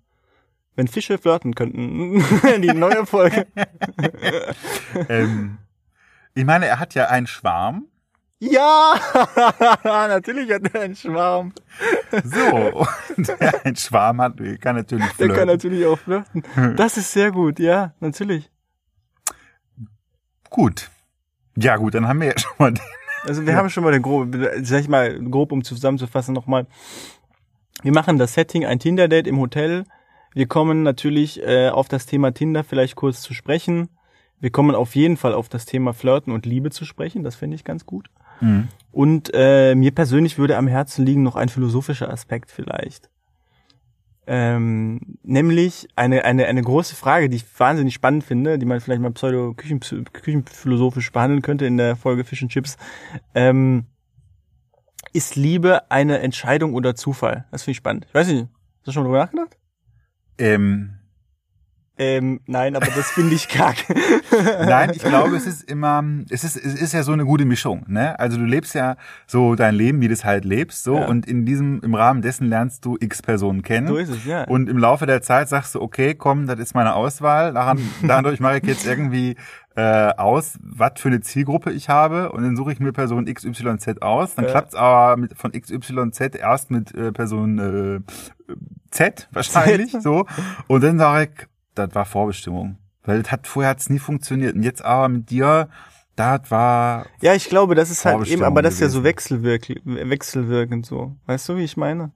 Wenn 0.76 0.88
Fische 0.88 1.18
flirten 1.18 1.54
könnten. 1.54 2.24
Die 2.60 2.72
neue 2.72 3.06
Folge. 3.06 3.46
ähm, 5.08 5.58
ich 6.34 6.44
meine, 6.44 6.66
er 6.66 6.80
hat 6.80 6.94
ja 6.94 7.06
einen 7.06 7.26
Schwarm. 7.26 7.86
Ja! 8.40 8.94
Natürlich 9.84 10.50
hat 10.52 10.62
er 10.74 10.82
einen 10.82 10.96
Schwarm. 10.96 11.52
So, 12.24 12.86
und 13.16 13.28
der 13.28 13.64
einen 13.64 13.76
Schwarm 13.76 14.20
hat, 14.20 14.36
kann 14.60 14.76
natürlich 14.76 15.06
Der 15.06 15.14
flirten. 15.14 15.36
kann 15.36 15.46
natürlich 15.46 15.86
auch 15.86 15.98
flirten. 15.98 16.42
Das 16.76 16.96
ist 16.96 17.12
sehr 17.12 17.30
gut, 17.30 17.58
ja, 17.58 17.94
natürlich. 18.00 18.50
Gut. 20.50 20.90
Ja 21.56 21.76
gut, 21.76 21.94
dann 21.94 22.08
haben 22.08 22.20
wir 22.20 22.28
ja 22.28 22.34
schon 22.38 22.52
mal 22.58 22.72
den 22.72 22.82
Also 23.24 23.46
wir 23.46 23.56
haben 23.56 23.70
schon 23.70 23.84
mal 23.84 23.92
den 23.92 24.02
grob, 24.02 24.36
sag 24.62 24.80
ich 24.80 24.88
mal, 24.88 25.18
grob 25.18 25.52
um 25.52 25.64
zusammenzufassen 25.64 26.34
nochmal. 26.34 26.66
Wir 27.82 27.92
machen 27.92 28.18
das 28.18 28.34
Setting, 28.34 28.64
ein 28.64 28.78
Tinder-Date 28.78 29.26
im 29.26 29.38
Hotel. 29.38 29.84
Wir 30.32 30.46
kommen 30.46 30.82
natürlich 30.82 31.42
äh, 31.42 31.68
auf 31.68 31.88
das 31.88 32.06
Thema 32.06 32.32
Tinder 32.32 32.64
vielleicht 32.64 32.96
kurz 32.96 33.20
zu 33.20 33.34
sprechen. 33.34 33.88
Wir 34.40 34.50
kommen 34.50 34.74
auf 34.74 34.94
jeden 34.94 35.16
Fall 35.16 35.32
auf 35.32 35.48
das 35.48 35.64
Thema 35.64 35.92
Flirten 35.92 36.32
und 36.32 36.44
Liebe 36.44 36.70
zu 36.70 36.84
sprechen. 36.84 37.22
Das 37.22 37.36
finde 37.36 37.54
ich 37.54 37.64
ganz 37.64 37.86
gut. 37.86 38.10
Mhm. 38.40 38.68
Und 38.92 39.30
äh, 39.32 39.74
mir 39.74 39.92
persönlich 39.92 40.38
würde 40.38 40.56
am 40.56 40.66
Herzen 40.66 41.06
liegen 41.06 41.22
noch 41.22 41.36
ein 41.36 41.48
philosophischer 41.48 42.10
Aspekt 42.10 42.50
vielleicht. 42.50 43.08
Ähm, 44.26 45.18
nämlich 45.22 45.88
eine, 45.96 46.24
eine, 46.24 46.46
eine 46.46 46.62
große 46.62 46.96
Frage, 46.96 47.28
die 47.28 47.36
ich 47.36 47.44
wahnsinnig 47.58 47.94
spannend 47.94 48.24
finde, 48.24 48.58
die 48.58 48.66
man 48.66 48.80
vielleicht 48.80 49.02
mal 49.02 49.12
pseudo-küchenphilosophisch 49.12 51.12
behandeln 51.12 51.42
könnte 51.42 51.66
in 51.66 51.76
der 51.76 51.96
Folge 51.96 52.24
Fish 52.24 52.42
and 52.42 52.50
Chips. 52.50 52.76
Ähm, 53.34 53.86
ist 55.12 55.36
Liebe 55.36 55.90
eine 55.90 56.20
Entscheidung 56.20 56.74
oder 56.74 56.94
Zufall? 56.94 57.46
Das 57.50 57.62
finde 57.62 57.72
ich 57.72 57.78
spannend. 57.78 58.06
Ich 58.08 58.14
weiß 58.14 58.28
nicht, 58.28 58.48
hast 58.78 58.86
du 58.86 58.92
schon 58.92 59.02
mal 59.02 59.08
drüber 59.08 59.24
nachgedacht? 59.24 59.58
ähm, 60.38 60.94
Ähm, 61.96 62.40
nein, 62.46 62.74
aber 62.74 62.86
das 62.86 63.10
finde 63.12 63.36
ich 63.36 63.46
kacke. 63.48 63.94
Nein, 64.66 64.90
ich 64.92 65.02
glaube, 65.02 65.36
es 65.36 65.46
ist 65.46 65.62
immer, 65.70 66.02
es 66.28 66.42
ist, 66.42 66.56
es 66.56 66.74
ist 66.74 66.92
ja 66.92 67.04
so 67.04 67.12
eine 67.12 67.24
gute 67.24 67.44
Mischung, 67.44 67.84
ne? 67.86 68.18
Also 68.18 68.36
du 68.36 68.44
lebst 68.44 68.74
ja 68.74 68.96
so 69.28 69.54
dein 69.54 69.76
Leben, 69.76 70.00
wie 70.00 70.08
du 70.08 70.12
es 70.12 70.24
halt 70.24 70.44
lebst, 70.44 70.82
so, 70.82 70.96
Ja. 70.98 71.06
und 71.06 71.24
in 71.24 71.46
diesem, 71.46 71.80
im 71.82 71.94
Rahmen 71.94 72.20
dessen 72.20 72.48
lernst 72.48 72.84
du 72.84 72.96
x 72.98 73.22
Personen 73.22 73.62
kennen. 73.62 73.86
So 73.86 73.96
ist 73.96 74.08
es, 74.08 74.24
ja. 74.24 74.42
Und 74.44 74.68
im 74.68 74.76
Laufe 74.78 75.06
der 75.06 75.22
Zeit 75.22 75.48
sagst 75.48 75.76
du, 75.76 75.80
okay, 75.82 76.16
komm, 76.16 76.48
das 76.48 76.58
ist 76.58 76.74
meine 76.74 76.96
Auswahl. 76.96 77.52
Daran, 77.52 77.78
dadurch 78.02 78.40
mache 78.40 78.58
ich 78.58 78.64
jetzt 78.64 78.84
irgendwie 78.84 79.36
äh, 79.76 80.10
aus, 80.16 80.58
was 80.62 80.92
für 80.96 81.08
eine 81.10 81.20
Zielgruppe 81.20 81.70
ich 81.70 81.88
habe. 81.88 82.32
Und 82.32 82.42
dann 82.42 82.56
suche 82.56 82.72
ich 82.72 82.80
mir 82.80 82.92
Person 82.92 83.26
XYZ 83.32 84.02
aus. 84.02 84.34
Dann 84.34 84.46
Ja. 84.46 84.50
klappt's 84.50 84.74
aber 84.74 85.16
mit, 85.16 85.38
von 85.38 85.52
XYZ 85.52 86.34
erst 86.40 86.72
mit 86.72 86.92
äh, 86.92 87.12
Person 87.12 88.02
äh, 88.08 88.54
Z 88.90 89.28
wahrscheinlich. 89.32 89.92
So. 90.00 90.26
Und 90.66 90.82
dann 90.82 90.98
sage 90.98 91.30
ich, 91.32 91.46
das 91.74 91.94
war 91.94 92.04
Vorbestimmung. 92.04 92.78
Weil 93.02 93.22
das 93.22 93.30
hat, 93.30 93.46
vorher 93.46 93.70
hat's 93.70 93.90
nie 93.90 93.98
funktioniert. 93.98 94.54
Und 94.54 94.62
jetzt 94.62 94.82
aber 94.84 95.08
mit 95.08 95.30
dir, 95.30 95.68
das 96.16 96.50
war 96.50 97.06
Ja, 97.20 97.34
ich 97.34 97.48
glaube, 97.48 97.74
das 97.74 97.90
ist 97.90 98.04
halt 98.04 98.26
eben, 98.28 98.42
aber 98.42 98.62
das 98.62 98.74
ist 98.74 98.80
ja 98.80 98.88
so 98.88 99.00
gewesen. 99.00 99.04
wechselwirk 99.10 99.68
wechselwirkend 99.84 100.86
so. 100.86 101.16
Weißt 101.26 101.48
du, 101.48 101.56
wie 101.56 101.64
ich 101.64 101.76
meine? 101.76 102.12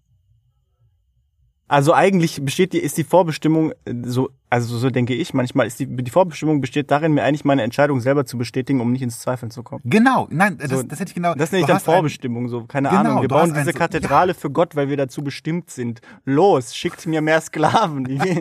Also 1.66 1.92
eigentlich 1.92 2.42
besteht 2.42 2.72
die, 2.72 2.78
ist 2.78 2.96
die 2.96 3.04
Vorbestimmung 3.04 3.72
äh, 3.84 3.94
so 4.04 4.30
Also 4.50 4.78
so 4.78 4.88
denke 4.90 5.14
ich. 5.14 5.34
Manchmal 5.34 5.66
ist 5.66 5.78
die, 5.78 5.86
die 5.86 6.10
Vorbestimmung 6.10 6.60
besteht 6.60 6.90
darin, 6.90 7.12
mir 7.12 7.22
eigentlich 7.24 7.44
meine 7.44 7.62
Entscheidung 7.62 8.00
selber 8.00 8.24
zu 8.24 8.38
bestätigen, 8.38 8.80
um 8.80 8.92
nicht 8.92 9.02
ins 9.02 9.20
Zweifeln 9.20 9.50
zu 9.50 9.62
kommen. 9.62 9.82
Genau, 9.84 10.26
nein, 10.30 10.56
das, 10.58 10.70
So, 10.70 10.82
das 10.82 11.00
hätte 11.00 11.10
ich 11.10 11.14
genau. 11.14 11.34
Das 11.34 11.52
nenne 11.52 11.60
ich 11.62 11.66
dann 11.66 11.76
hast 11.76 11.88
ein- 11.88 11.94
Vorbestimmung, 11.94 12.48
so, 12.48 12.64
keine 12.64 12.88
Genau, 12.88 13.00
Ahnung. 13.00 13.20
Wir 13.22 13.28
bauen 13.28 13.52
diese 13.52 13.72
so- 13.72 13.78
Kathedrale 13.78 14.32
für 14.34 14.50
Gott, 14.50 14.74
weil 14.76 14.88
wir 14.88 14.96
dazu 14.96 15.22
bestimmt 15.22 15.70
sind. 15.70 16.00
Los, 16.24 16.74
schickt 16.74 17.06
mir 17.06 17.20
mehr 17.20 17.40
Sklaven. 17.40 18.06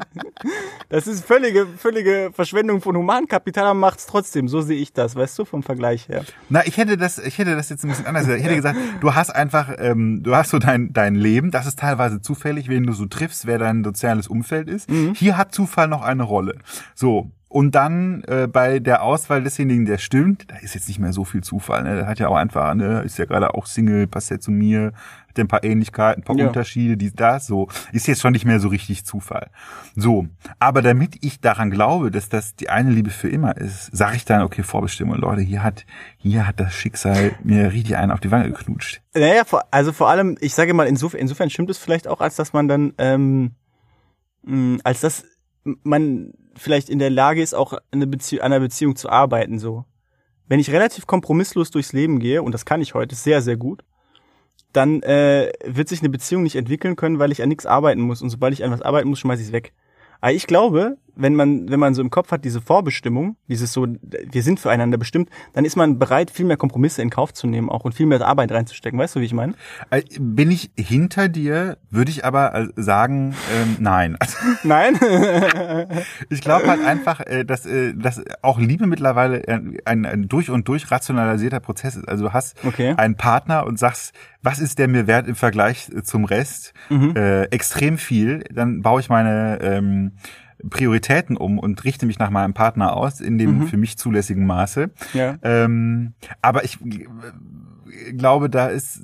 das 0.90 1.08
ist 1.08 1.26
völlige, 1.26 1.66
völlige 1.78 2.30
Verschwendung 2.34 2.82
von 2.82 2.96
Humankapital, 2.96 3.66
aber 3.66 3.74
macht's 3.74 4.06
trotzdem. 4.06 4.48
So 4.48 4.62
sehe 4.62 4.78
ich 4.80 4.94
das, 4.94 5.16
weißt 5.16 5.38
du, 5.40 5.46
vom 5.46 5.64
Vergleich 5.64 6.08
her. 6.08 6.24
Na, 6.50 6.66
ich 6.66 6.78
hätte 6.78 6.98
das, 6.98 7.18
ich 7.18 7.38
hätte 7.38 7.56
das 7.56 7.70
jetzt 7.70 7.84
ein 7.84 7.90
bisschen 7.90 8.06
anders 8.06 8.24
gesagt. 8.24 8.40
Ich 8.40 8.46
hätte 8.46 8.56
gesagt, 8.56 8.78
du 9.02 9.14
hast 9.16 9.30
einfach, 9.32 9.74
ähm, 9.78 10.22
du 10.24 10.36
hast 10.36 10.52
so 10.52 10.60
dein, 10.60 10.94
dein 10.94 11.16
Leben, 11.16 11.52
das 11.52 11.66
ist 11.68 11.80
teilweise 11.80 12.22
zufällig, 12.22 12.70
wen 12.70 12.86
du 12.86 12.94
so 12.94 13.06
triffst, 13.06 13.46
wer 13.46 13.58
dein 13.58 13.84
soziales 13.84 14.28
Umfeld 14.28 14.70
ist. 14.70 14.90
Mhm. 14.90 15.14
Hier 15.14 15.38
hat 15.38 15.54
Zufall 15.54 15.88
noch 15.88 15.97
eine 16.02 16.24
Rolle. 16.24 16.56
So. 16.96 17.32
Und 17.50 17.76
dann 17.76 18.24
äh, 18.28 18.46
bei 18.46 18.80
der 18.80 19.04
Auswahl 19.04 19.42
desjenigen, 19.42 19.86
der 19.86 20.00
stimmt, 20.00 20.52
da 20.52 20.58
ist 20.58 20.76
jetzt 20.76 20.90
nicht 20.90 21.00
mehr 21.00 21.14
so 21.14 21.24
viel 21.24 21.42
Zufall. 21.42 21.84
Ne? 21.84 21.96
Der 21.96 22.06
hat 22.06 22.20
ja 22.20 22.28
auch 22.28 22.36
einfach, 22.36 22.74
ne, 22.76 23.02
ist 23.06 23.18
ja 23.18 23.24
gerade 23.24 23.54
auch 23.54 23.68
Single, 23.68 24.06
passt 24.06 24.30
ja 24.30 24.38
zu 24.38 24.52
mir, 24.52 24.92
hat 25.30 25.38
ja 25.38 25.46
ein 25.46 25.48
paar 25.48 25.64
Ähnlichkeiten, 25.64 26.24
ein 26.24 26.26
paar 26.26 26.36
Ja. 26.36 26.48
Unterschiede, 26.48 26.98
die 26.98 27.16
das, 27.16 27.48
so, 27.48 27.70
ist 27.94 28.06
jetzt 28.06 28.22
schon 28.22 28.34
nicht 28.34 28.44
mehr 28.44 28.60
so 28.60 28.68
richtig 28.68 29.06
Zufall. 29.06 29.50
So, 29.96 30.28
aber 30.60 30.82
damit 30.82 31.24
ich 31.24 31.40
daran 31.40 31.72
glaube, 31.72 32.12
dass 32.12 32.28
das 32.28 32.58
die 32.58 32.70
eine 32.70 32.92
Liebe 32.92 33.12
für 33.12 33.30
immer 33.30 33.56
ist, 33.56 33.96
sage 33.96 34.18
ich 34.18 34.26
dann, 34.26 34.42
okay, 34.42 34.62
Vorbestimmung, 34.62 35.16
Leute, 35.16 35.42
hier 35.42 35.64
hat, 35.64 35.86
hier 36.18 36.46
hat 36.48 36.60
das 36.60 36.74
Schicksal 36.74 37.32
mir 37.46 37.72
richtig 37.72 37.96
einen 37.96 38.12
auf 38.12 38.20
die 38.20 38.30
Wange 38.30 38.52
geknutscht. 38.52 39.02
Naja, 39.16 39.44
also 39.72 39.94
vor 39.94 40.10
allem, 40.10 40.38
ich 40.42 40.54
sage 40.54 40.74
mal, 40.74 40.86
insofern, 40.86 41.22
insofern 41.22 41.50
stimmt 41.50 41.70
es 41.70 41.78
vielleicht 41.78 42.10
auch, 42.10 42.20
als 42.20 42.36
dass 42.36 42.52
man 42.52 42.68
dann, 42.68 42.94
ähm, 42.98 43.52
mh, 44.44 44.80
als 44.84 45.00
dass 45.00 45.24
man 45.84 46.34
vielleicht 46.56 46.90
in 46.90 47.00
der 47.00 47.10
Lage 47.10 47.42
ist, 47.42 47.54
auch 47.54 47.74
eine 47.92 48.08
Bezie 48.08 48.42
einer 48.42 48.60
Beziehung 48.60 48.96
zu 48.96 49.10
arbeiten, 49.10 49.60
so. 49.60 49.86
Wenn 50.48 50.60
ich 50.60 50.72
relativ 50.72 51.08
kompromisslos 51.08 51.72
durchs 51.72 51.94
Leben 51.94 52.20
gehe, 52.20 52.42
und 52.42 52.54
das 52.54 52.66
kann 52.66 52.82
ich 52.82 52.94
heute 52.94 53.16
sehr, 53.16 53.42
sehr 53.42 53.58
gut, 53.58 53.84
dann 54.74 55.02
äh, 55.04 55.52
wird 55.66 55.90
sich 55.90 56.00
eine 56.00 56.10
Beziehung 56.10 56.44
nicht 56.44 56.56
entwickeln 56.56 56.96
können, 56.96 57.20
weil 57.20 57.32
ich 57.32 57.42
an 57.42 57.50
nichts 57.50 57.66
arbeiten 57.66 58.02
muss. 58.02 58.22
Und 58.22 58.30
sobald 58.30 58.54
ich 58.54 58.64
an 58.64 58.72
was 58.72 58.82
arbeiten 58.82 59.10
muss, 59.10 59.20
schmeiße 59.20 59.42
ich 59.42 59.48
es 59.50 59.54
weg. 59.54 59.74
Aber 60.22 60.34
ich 60.34 60.48
glaube, 60.48 60.98
wenn 61.18 61.36
man, 61.36 61.70
wenn 61.70 61.80
man 61.80 61.94
so 61.94 62.02
im 62.02 62.10
Kopf 62.10 62.32
hat, 62.32 62.46
diese 62.46 62.62
Vorbestimmung, 62.62 63.38
dieses 63.48 63.74
so, 63.74 63.88
wir 63.88 64.44
sind 64.44 64.60
füreinander 64.60 64.98
bestimmt, 64.98 65.30
dann 65.54 65.66
ist 65.66 65.76
man 65.76 66.00
bereit, 66.00 66.32
viel 66.32 66.46
mehr 66.46 66.58
Kompromisse 66.58 67.02
in 67.02 67.10
Kauf 67.10 67.34
zu 67.34 67.48
nehmen 67.48 67.70
auch 67.70 67.84
und 67.86 67.94
viel 67.94 68.06
mehr 68.06 68.22
Arbeit 68.22 68.52
reinzustecken. 68.52 69.00
Weißt 69.00 69.16
du, 69.16 69.20
wie 69.22 69.26
ich 69.26 69.34
meine? 69.34 69.54
Äh, 69.90 70.04
Bin 70.20 70.52
ich 70.52 70.72
hinter 70.78 71.28
dir, 71.30 71.78
würde 71.90 72.12
ich 72.12 72.26
aber 72.26 72.54
äh, 72.56 72.68
sagen, 72.76 73.36
ähm, 73.54 73.78
nein. 73.80 74.18
Nein? 74.64 74.98
ich 76.30 76.42
glaube 76.42 76.68
halt 76.68 76.84
einfach, 76.86 77.20
äh, 77.22 77.44
dass, 77.46 77.68
dass 77.96 78.22
auch 78.42 78.60
Liebe 78.60 78.88
mittlerweile 78.88 79.44
ein, 79.48 80.06
ein 80.06 80.28
durch 80.28 80.50
und 80.50 80.68
durch 80.68 80.90
rationalisierter 80.92 81.60
Prozess 81.60 81.96
ist. 81.96 82.08
Also 82.08 82.26
du 82.26 82.34
hast 82.34 82.56
Okay. 82.66 82.94
einen 82.98 83.16
Partner 83.16 83.66
und 83.66 83.80
sagst, 83.80 84.14
was 84.42 84.60
ist 84.60 84.80
der 84.80 84.88
mir 84.88 85.08
wert 85.08 85.28
im 85.28 85.36
Vergleich 85.36 85.90
zum 86.04 86.26
Rest? 86.26 86.74
Mhm. 86.90 87.16
Äh, 87.16 87.44
extrem 87.46 87.98
viel. 87.98 88.44
Dann 88.54 88.82
baue 88.82 89.00
ich 89.00 89.10
meine 89.10 89.60
ähm, 89.62 90.14
Prioritäten 90.70 91.38
um 91.38 91.60
und 91.60 91.84
richte 91.84 92.06
mich 92.06 92.20
nach 92.20 92.30
meinem 92.30 92.54
Partner 92.54 92.96
aus 92.96 93.20
in 93.22 93.38
dem 93.38 93.60
Mhm. 93.60 93.68
für 93.68 93.78
mich 93.78 93.98
zulässigen 93.98 94.46
Maße. 94.46 94.90
ja. 95.14 95.36
Ähm, 95.44 96.14
aber 96.42 96.64
ich 96.64 96.80
äh, 96.82 98.14
glaube, 98.14 98.50
da 98.50 98.68
ist, 98.68 99.02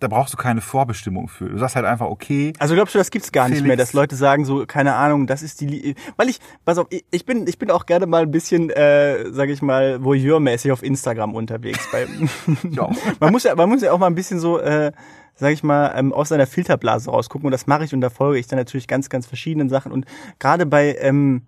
da 0.00 0.08
brauchst 0.08 0.32
du 0.34 0.36
keine 0.36 0.60
Vorbestimmung 0.60 1.28
für. 1.28 1.48
Du 1.48 1.58
sagst 1.58 1.76
halt 1.76 1.86
einfach, 1.86 2.06
okay, 2.06 2.52
Also 2.58 2.74
glaubst 2.74 2.94
du, 2.94 2.98
das 2.98 3.10
gibt's 3.10 3.32
gar 3.32 3.44
nicht 3.48 3.58
Felix. 3.58 3.68
mehr, 3.68 3.76
dass 3.76 3.92
Leute 3.92 4.16
sagen 4.16 4.44
so, 4.44 4.66
keine 4.66 4.94
Ahnung, 4.94 5.26
das 5.26 5.42
ist 5.42 5.60
die, 5.60 5.66
Lie 5.66 5.94
weil 6.16 6.28
ich, 6.28 6.40
pass 6.64 6.78
auf, 6.78 6.86
ich- 7.10 7.24
bin, 7.26 7.46
ich 7.46 7.58
bin 7.58 7.70
auch 7.70 7.86
gerne 7.86 8.06
mal 8.06 8.22
ein 8.22 8.30
bisschen, 8.30 8.70
äh, 8.70 9.30
sag 9.32 9.48
ich 9.48 9.62
mal, 9.62 10.02
voyeurmäßig 10.04 10.72
auf 10.72 10.82
Instagram 10.82 11.34
unterwegs. 11.34 11.88
Bei, 11.92 12.06
Ja. 12.70 12.90
man 13.20 13.32
muss 13.32 13.44
ja, 13.44 13.54
man 13.54 13.68
muss 13.68 13.82
ja 13.82 13.92
auch 13.92 13.98
mal 13.98 14.06
ein 14.08 14.14
bisschen 14.14 14.40
so, 14.40 14.58
äh, 14.58 14.92
sag 15.34 15.52
ich 15.52 15.62
mal, 15.62 15.92
ähm, 15.96 16.12
aus 16.12 16.28
seiner 16.28 16.46
Filterblase 16.46 17.10
rausgucken. 17.10 17.46
Und 17.46 17.52
das 17.52 17.66
mache 17.66 17.84
ich 17.84 17.94
und 17.94 18.00
da 18.00 18.10
folge 18.10 18.38
ich 18.38 18.46
dann 18.46 18.58
natürlich 18.58 18.86
ganz, 18.86 19.08
ganz 19.08 19.26
verschiedenen 19.26 19.68
Sachen. 19.68 19.92
Und 19.92 20.06
gerade 20.38 20.66
bei, 20.66 20.96
ähm, 21.00 21.42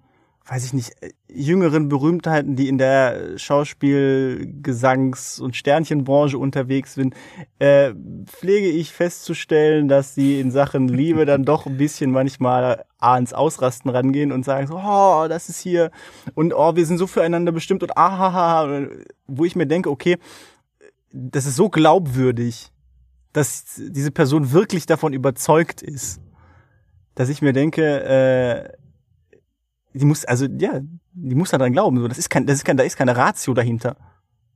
weiß 0.49 0.65
ich 0.65 0.73
nicht, 0.73 0.93
jüngeren 1.29 1.89
Berühmtheiten, 1.89 2.55
die 2.55 2.69
in 2.69 2.79
der 2.79 3.37
Schauspiel-, 3.37 4.47
Gesangs- 4.63 5.41
und 5.41 5.57
Sternchenbranche 5.57 6.39
unterwegs 6.39 6.95
sind, 6.95 7.15
äh, 7.59 7.93
pflege 8.27 8.69
ich 8.69 8.93
festzustellen, 8.93 9.89
dass 9.89 10.15
sie 10.15 10.41
in 10.41 10.53
Sachen 10.53 10.89
Liebe 10.89 11.27
dann 11.27 11.45
doch 11.45 11.67
ein 11.67 11.77
bisschen 11.77 12.13
manchmal 12.13 12.85
ans 12.99 13.33
Ausrasten 13.33 13.91
rangehen 13.91 14.31
und 14.31 14.45
sagen 14.45 14.69
so, 14.69 14.77
oh, 14.77 15.27
das 15.29 15.49
ist 15.49 15.61
hier. 15.61 15.91
Und 16.35 16.55
oh, 16.55 16.77
wir 16.77 16.87
sind 16.87 16.99
so 16.99 17.09
füreinander 17.09 17.51
bestimmt. 17.51 17.83
Und 17.83 17.97
ahaha, 17.97 18.87
wo 19.27 19.45
ich 19.45 19.57
mir 19.57 19.67
denke, 19.67 19.91
okay, 19.91 20.17
das 21.13 21.47
ist 21.47 21.57
so 21.57 21.69
glaubwürdig, 21.71 22.71
dass 23.37 23.65
diese 23.77 24.11
Person 24.11 24.53
wirklich 24.53 24.87
davon 24.87 25.13
überzeugt 25.13 25.83
ist, 25.83 26.23
dass 27.15 27.29
ich 27.29 27.43
mir 27.43 27.53
denke, 27.53 27.83
äh, 28.05 28.73
die 29.93 30.07
muss, 30.07 30.25
also 30.25 30.47
ja, 30.47 30.81
die 31.13 31.35
muss 31.35 31.51
daran 31.51 31.73
glauben. 31.73 31.99
So, 31.99 32.09
das 32.09 32.17
ist 32.17 32.31
kein, 32.31 32.47
das 32.47 32.57
ist 32.57 32.65
kein, 32.65 32.79
da 32.79 32.85
ist 32.85 32.97
keine 32.97 33.15
Ratio 33.15 33.53
dahinter 33.53 33.97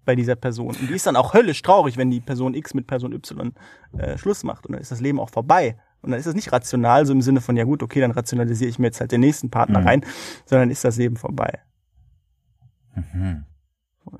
bei 0.06 0.14
dieser 0.14 0.34
Person. 0.34 0.68
Und 0.68 0.80
die 0.80 0.94
ist 0.94 1.06
dann 1.06 1.16
auch 1.16 1.34
höllisch 1.34 1.60
traurig, 1.60 1.99
wenn 1.99 2.10
die 2.10 2.20
Person 2.20 2.54
X 2.54 2.72
mit 2.72 2.87
Person 2.87 3.12
Y 3.12 3.52
äh, 3.99 4.16
Schluss 4.16 4.44
macht. 4.44 4.64
Und 4.64 4.72
dann 4.72 4.80
ist 4.80 4.90
das 4.90 5.00
Leben 5.02 5.20
auch 5.20 5.28
vorbei. 5.28 5.76
Und 6.00 6.12
dann 6.12 6.18
ist 6.18 6.26
das 6.26 6.34
nicht 6.34 6.50
rational, 6.50 7.04
so 7.04 7.12
im 7.12 7.20
Sinne 7.20 7.42
von, 7.42 7.58
ja 7.58 7.64
gut, 7.64 7.82
okay, 7.82 8.00
dann 8.00 8.12
rationalisiere 8.12 8.70
ich 8.70 8.78
mir 8.78 8.87
jetzt 8.87 9.00
halt 9.00 9.12
den 9.12 9.20
nächsten 9.20 9.50
Partner 9.50 9.80
Mhm. 9.80 9.87
rein, 9.87 10.04
sondern 10.46 10.70
ist 10.70 10.84
das 10.84 10.96
Leben 10.96 11.16
vorbei. 11.16 11.60
Mhm. 12.94 13.44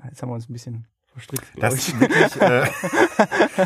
Jetzt 0.07 0.21
haben 0.21 0.29
wir 0.29 0.35
uns 0.35 0.47
ein 0.47 0.53
bisschen 0.53 0.85
verstrickt, 1.13 1.53
glaube 1.53 1.75
ich. 1.75 1.87
ist 1.89 1.99
wirklich, 1.99 2.41
äh, 2.41 2.65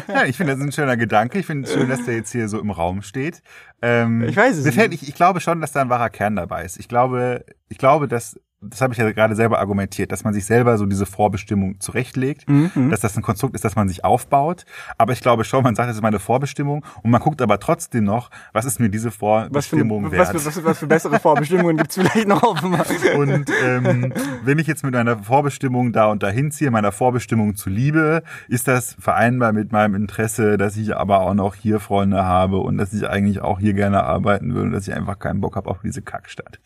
ja, 0.14 0.26
ich 0.26 0.38
finde, 0.38 0.54
das 0.54 0.60
ist 0.60 0.66
ein 0.68 0.72
schöner 0.72 0.98
Gedanke. 0.98 1.40
Ich 1.40 1.46
finde 1.46 1.68
es 1.68 1.74
schön, 1.74 1.90
dass 1.90 2.06
der 2.06 2.16
jetzt 2.16 2.32
hier 2.32 2.48
so 2.50 2.60
im 2.60 2.72
Raum 2.72 3.02
steht. 3.02 3.42
Ähm, 3.82 4.24
Ich 4.24 4.36
weiß 4.36 4.58
es 4.58 4.66
nicht. 4.66 4.94
ich, 4.94 5.08
ich 5.10 5.16
glaube 5.16 5.40
schon, 5.42 5.62
dass 5.62 5.72
da 5.72 5.82
ein 5.82 5.90
wahrer 5.90 6.10
Kern 6.10 6.36
dabei 6.36 6.64
ist. 6.66 6.78
Ich 6.78 6.88
glaube, 6.88 7.46
ich 7.70 7.78
glaube, 7.78 8.08
dass, 8.08 8.40
das 8.70 8.82
habe 8.82 8.94
ich 8.94 9.00
ja 9.00 9.12
gerade 9.12 9.36
selber 9.36 9.60
argumentiert, 9.60 10.12
dass 10.12 10.24
man 10.24 10.34
sich 10.34 10.46
selber 10.46 10.78
so 10.78 10.86
diese 10.86 11.06
Vorbestimmung 11.06 11.80
zurechtlegt, 11.80 12.48
Mhm. 12.50 12.90
dass 12.92 13.00
das 13.02 13.16
ein 13.18 13.22
Konstrukt 13.24 13.56
ist, 13.56 13.66
das 13.66 13.76
man 13.76 13.88
sich 13.88 14.04
aufbaut. 14.04 14.66
Aber 14.98 15.14
ich 15.14 15.22
glaube 15.22 15.44
schon, 15.44 15.64
man 15.64 15.76
sagt, 15.76 15.90
das 15.90 15.96
ist 15.98 16.02
meine 16.02 16.20
Vorbestimmung 16.20 16.86
und 17.04 17.12
man 17.12 17.22
guckt 17.22 17.42
aber 17.42 17.60
trotzdem 17.60 18.04
noch, 18.04 18.30
was 18.54 18.66
ist 18.66 18.80
mir 18.80 18.90
diese 18.90 19.08
Was 19.08 19.14
für, 19.16 19.20
Vorbestimmung 19.20 20.06
was, 20.06 20.12
wert. 20.12 20.28
für, 20.30 20.46
was, 20.46 20.54
für, 20.56 20.64
was 20.66 20.78
für 20.80 20.88
bessere 20.88 21.20
Vorbestimmungen 21.20 21.78
gibt's 21.78 21.96
vielleicht 21.96 22.28
noch 22.28 22.44
auf 22.44 22.60
dem 22.62 22.72
Markt? 22.72 22.92
Und 23.16 23.50
ähm, 23.64 24.14
wenn 24.44 24.60
ich 24.60 24.68
jetzt 24.68 24.84
mit 24.84 24.96
einer 24.96 25.18
Vorbestimmung 25.20 25.92
da 25.94 26.08
und 26.08 26.24
dahin 26.24 26.52
ziehe, 26.52 26.72
meiner 26.72 26.92
Vorbestimmung 26.92 27.56
zu 27.56 27.70
Liebe, 27.70 28.24
ist 28.48 28.68
das 28.68 28.96
vereinbar 29.00 29.54
mit 29.54 29.72
meinem 29.72 29.96
Interesse, 29.96 30.58
dass 30.58 30.78
ich 30.78 30.96
aber 30.96 31.22
auch 31.22 31.34
noch 31.34 31.56
hier 31.56 31.80
Freunde 31.80 32.24
habe 32.26 32.58
und 32.58 32.78
dass 32.78 32.94
ich 32.94 33.08
eigentlich 33.10 33.42
auch 33.42 33.60
hier 33.60 33.74
gerne 33.74 34.04
arbeiten 34.04 34.54
würde 34.54 34.68
und 34.68 34.72
dass 34.74 34.88
ich 34.88 34.94
einfach 34.94 35.20
keinen 35.20 35.42
Bock 35.42 35.56
habe 35.56 35.70
auf 35.70 35.80
diese 35.84 36.02
Kackstadt. 36.02 36.60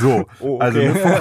So, 0.00 0.26
Oh, 0.40 0.56
okay. 0.56 0.64
also 0.64 0.80
eine 0.80 0.94
Vor- 0.94 1.20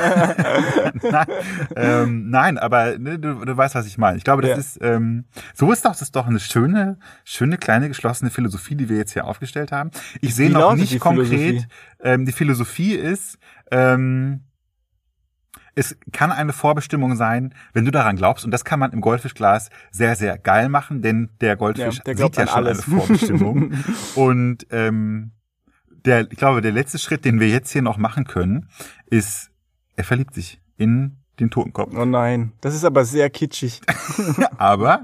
nein, 1.12 1.26
ähm, 1.76 2.30
nein, 2.30 2.58
aber 2.58 2.98
ne, 2.98 3.20
du, 3.20 3.46
du 3.46 3.58
weißt, 3.58 3.76
was 3.76 3.88
ich 3.88 3.98
meine. 3.98 4.18
Ich 4.18 4.24
glaube, 4.24 4.42
das 4.42 4.52
Ja. 4.52 4.58
ist 4.58 4.80
ähm, 4.82 5.26
so 5.54 5.72
ist 5.72 5.86
doch 5.86 5.92
das 5.92 6.02
ist 6.02 6.16
doch 6.16 6.28
eine 6.28 6.40
schöne, 6.40 7.00
schöne 7.24 7.58
kleine 7.58 7.88
geschlossene 7.88 8.30
Philosophie, 8.32 8.76
die 8.76 8.90
wir 8.90 8.98
jetzt 8.98 9.14
hier 9.14 9.26
aufgestellt 9.26 9.72
haben. 9.72 9.92
Ich 10.22 10.36
sehe 10.36 10.50
noch 10.50 10.76
nicht 10.76 11.00
konkret. 11.00 11.28
Philosophie? 11.28 11.66
Ähm, 12.02 12.26
die 12.26 12.32
Philosophie 12.32 12.94
ist 12.94 13.38
ähm, 13.72 14.42
es 15.76 15.96
kann 16.12 16.32
eine 16.32 16.54
Vorbestimmung 16.54 17.16
sein, 17.16 17.54
wenn 17.74 17.86
du 17.86 17.92
daran 17.92 18.16
glaubst, 18.16 18.44
und 18.44 18.50
das 18.50 18.66
kann 18.66 18.80
man 18.80 18.94
im 18.94 19.00
Goldfischglas 19.02 19.70
sehr, 19.92 20.16
sehr 20.16 20.40
geil 20.40 20.70
machen, 20.70 21.04
denn 21.04 21.30
der 21.40 21.56
Goldfisch 21.56 21.98
Ja, 21.98 22.04
der 22.04 22.18
sieht 22.18 22.36
ja 22.36 22.48
schon 22.48 22.56
alles. 22.56 22.88
eine 22.88 22.98
Vorbestimmung. 22.98 23.74
und 24.16 24.66
ähm, 24.72 25.34
der, 26.04 26.22
ich 26.32 26.38
glaube, 26.38 26.62
der 26.62 26.72
letzte 26.72 26.98
Schritt, 26.98 27.26
den 27.26 27.40
wir 27.40 27.50
jetzt 27.50 27.70
hier 27.72 27.84
noch 27.84 27.98
machen 27.98 28.26
können, 28.26 28.70
ist, 29.06 29.52
er 29.98 30.04
verliebt 30.06 30.34
sich 30.34 30.62
in 30.78 31.18
den 31.40 31.50
Totenkopf. 31.50 31.94
Oh 31.96 32.06
nein, 32.06 32.54
das 32.62 32.74
ist 32.74 32.86
aber 32.86 33.04
sehr 33.06 33.30
kitschig. 33.30 33.82
Aber 34.58 35.02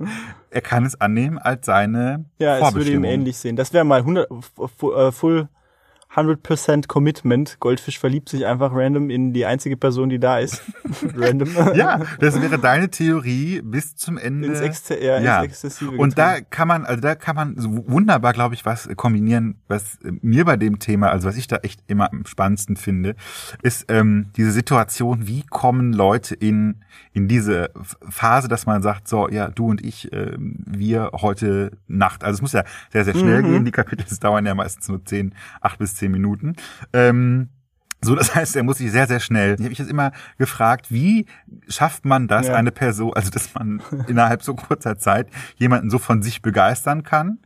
er 0.49 0.61
kann 0.61 0.83
es 0.85 0.99
annehmen 0.99 1.37
als 1.37 1.65
seine 1.67 2.25
Ja, 2.39 2.57
es 2.69 2.73
würde 2.73 2.89
ihm 2.91 3.03
ähnlich 3.03 3.37
sehen. 3.37 3.55
Das 3.55 3.71
wäre 3.73 3.83
mal 3.85 3.99
100, 3.99 4.27
fu- 4.77 4.93
äh, 4.93 5.11
full 5.11 5.47
100% 6.15 6.87
Commitment. 6.87 7.57
Goldfisch 7.59 7.99
verliebt 7.99 8.29
sich 8.29 8.45
einfach 8.45 8.71
random 8.73 9.09
in 9.09 9.33
die 9.33 9.45
einzige 9.45 9.77
Person, 9.77 10.09
die 10.09 10.19
da 10.19 10.39
ist. 10.39 10.61
random. 11.15 11.49
Ja, 11.75 12.01
das 12.19 12.39
wäre 12.41 12.59
deine 12.59 12.89
Theorie 12.89 13.61
bis 13.63 13.95
zum 13.95 14.17
Ende. 14.17 14.47
Ins, 14.47 14.59
Exze 14.59 15.03
ja, 15.03 15.19
Ja. 15.19 15.41
ins 15.41 15.51
Exzessive. 15.51 15.91
Und 15.97 16.17
da 16.17 16.41
kann 16.41 16.67
man, 16.67 16.85
also 16.85 17.01
da 17.01 17.15
kann 17.15 17.35
man 17.35 17.55
wunderbar, 17.57 18.33
glaube 18.33 18.55
ich, 18.55 18.65
was 18.65 18.87
kombinieren, 18.95 19.55
was 19.67 19.97
mir 20.21 20.45
bei 20.45 20.55
dem 20.55 20.79
Thema, 20.79 21.09
also 21.09 21.27
was 21.27 21.37
ich 21.37 21.47
da 21.47 21.57
echt 21.57 21.81
immer 21.87 22.11
am 22.11 22.25
spannendsten 22.25 22.75
finde, 22.75 23.15
ist 23.61 23.85
ähm, 23.89 24.27
diese 24.37 24.51
Situation, 24.51 25.27
wie 25.27 25.43
kommen 25.43 25.93
Leute 25.93 26.35
in, 26.35 26.83
in 27.13 27.27
diese 27.27 27.69
Phase, 28.09 28.47
dass 28.47 28.65
man 28.65 28.81
sagt, 28.81 29.07
so, 29.07 29.29
ja, 29.29 29.47
du 29.49 29.67
und 29.67 29.85
ich, 29.85 30.11
ähm, 30.11 30.55
wir 30.65 31.11
heute 31.13 31.71
Nacht. 31.87 32.23
Also 32.23 32.37
es 32.37 32.41
muss 32.41 32.53
ja 32.53 32.63
sehr, 32.91 33.05
sehr 33.05 33.13
schnell 33.15 33.43
Mhm. 33.43 33.51
gehen. 33.51 33.65
Die 33.65 33.71
Kapitel 33.71 34.05
dauern 34.19 34.45
ja 34.45 34.55
meistens 34.55 34.87
nur 34.89 35.05
zehn, 35.05 35.33
acht 35.61 35.77
bis 35.79 35.95
zehn 35.95 36.11
Minuten. 36.11 36.53
Ähm, 36.91 37.49
So, 38.03 38.15
das 38.15 38.35
heißt, 38.35 38.55
er 38.55 38.63
muss 38.63 38.77
sich 38.77 38.91
sehr, 38.91 39.07
sehr 39.07 39.19
schnell. 39.19 39.53
Ich 39.55 39.59
habe 39.59 39.69
mich 39.69 39.79
jetzt 39.79 39.89
immer 39.89 40.11
gefragt, 40.37 40.91
wie 40.91 41.25
schafft 41.67 42.05
man 42.05 42.27
das, 42.27 42.47
Ja. 42.47 42.55
eine 42.55 42.71
Person, 42.71 43.13
also 43.13 43.29
dass 43.31 43.53
man 43.53 43.81
innerhalb 44.07 44.43
so 44.43 44.53
kurzer 44.55 44.97
Zeit 44.97 45.27
jemanden 45.57 45.89
so 45.89 45.97
von 45.99 46.21
sich 46.21 46.41
begeistern 46.41 47.03
kann, 47.03 47.39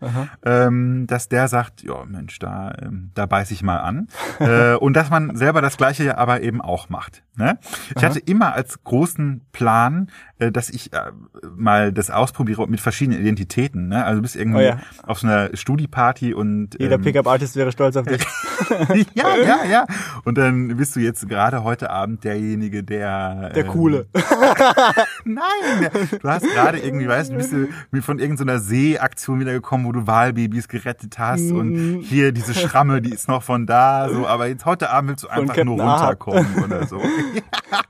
ähm, 0.45 1.05
dass 1.07 1.29
der 1.29 1.47
sagt, 1.47 1.83
ja 1.83 2.03
Mensch, 2.05 2.39
da, 2.39 2.73
ähm, 2.81 3.11
da 3.13 3.25
beiß 3.25 3.51
ich 3.51 3.63
mal 3.63 3.77
an. 3.79 4.07
äh, 4.39 4.73
und 4.75 4.93
dass 4.95 5.09
man 5.09 5.35
selber 5.35 5.61
das 5.61 5.77
Gleiche 5.77 6.17
aber 6.17 6.41
eben 6.41 6.61
auch 6.61 6.89
macht. 6.89 7.23
Ne? 7.35 7.59
Ich 7.95 8.03
hatte 8.03 8.19
immer 8.19 8.53
als 8.53 8.83
großen 8.83 9.41
Plan, 9.51 10.09
äh, 10.39 10.51
dass 10.51 10.69
ich 10.69 10.91
äh, 10.93 11.11
mal 11.55 11.93
das 11.93 12.09
ausprobiere 12.09 12.67
mit 12.67 12.79
verschiedenen 12.81 13.21
Identitäten. 13.21 13.89
Ne? 13.89 14.03
Also 14.03 14.17
du 14.17 14.21
bist 14.23 14.35
irgendwie 14.35 14.57
Oh 14.57 14.61
ja. 14.61 14.77
auf 15.03 15.19
so 15.19 15.27
einer 15.27 15.55
Studieparty 15.55 16.33
und 16.33 16.75
Jeder 16.79 16.95
ähm, 16.95 17.01
Pickup-Artist 17.01 17.55
wäre 17.55 17.71
stolz 17.71 17.95
auf 17.95 18.07
dich. 18.07 18.25
ja, 19.13 19.35
ja, 19.37 19.57
ja. 19.69 19.85
Und 20.23 20.37
dann 20.47 20.77
bist 20.77 20.95
du 20.95 20.99
jetzt 20.99 21.27
gerade 21.27 21.63
heute 21.63 21.89
Abend 21.89 22.23
derjenige, 22.23 22.83
der. 22.83 23.49
Der 23.49 23.65
ähm, 23.65 23.71
Coole. 23.71 24.07
Nein, 25.25 25.89
du 26.21 26.29
hast 26.29 26.43
gerade 26.43 26.79
irgendwie, 26.79 27.07
weißt 27.07 27.31
du, 27.31 27.35
bist 27.35 27.53
du 27.53 28.01
von 28.01 28.19
irgendeiner 28.19 28.59
Seeaktion 28.59 29.39
wiedergekommen, 29.39 29.85
wo 29.85 29.91
du 29.91 30.07
Wahlbabys 30.07 30.67
gerettet 30.67 31.19
hast 31.19 31.41
Mhm. 31.41 31.57
und 31.57 32.01
hier 32.01 32.31
diese 32.31 32.53
Schramme, 32.53 33.01
die 33.01 33.11
ist 33.11 33.27
noch 33.27 33.43
von 33.43 33.65
da, 33.65 34.09
so, 34.09 34.27
aber 34.27 34.47
jetzt 34.47 34.65
heute 34.65 34.89
Abend 34.89 35.09
willst 35.09 35.23
du 35.23 35.27
einfach 35.27 35.63
nur 35.63 35.79
Ahab. 35.81 36.25
runterkommen 36.25 36.63
oder 36.63 36.87
so. 36.87 36.97
ja. 37.71 37.81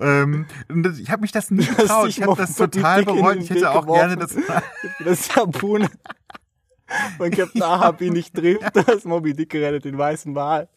ähm, 0.00 0.46
ich 0.98 1.10
habe 1.10 1.22
mich 1.22 1.32
das 1.32 1.50
nie 1.50 1.64
getraut. 1.64 2.08
Ich 2.08 2.22
habe 2.22 2.36
das 2.36 2.54
total 2.54 3.04
bereut. 3.04 3.38
Ich 3.38 3.50
hätte 3.50 3.70
auch 3.70 3.86
gerne 3.86 4.16
das. 4.16 4.34
Das 5.04 5.34
Harpune 5.34 5.88
von 7.16 7.30
Captain 7.30 7.62
Ahab 7.62 8.00
ihn 8.00 8.12
nicht 8.12 8.34
trifft, 8.34 8.74
das 8.86 9.04
Moby 9.04 9.34
Dick 9.34 9.50
gerettet, 9.50 9.84
den 9.84 9.98
weißen 9.98 10.34
Wal. 10.34 10.68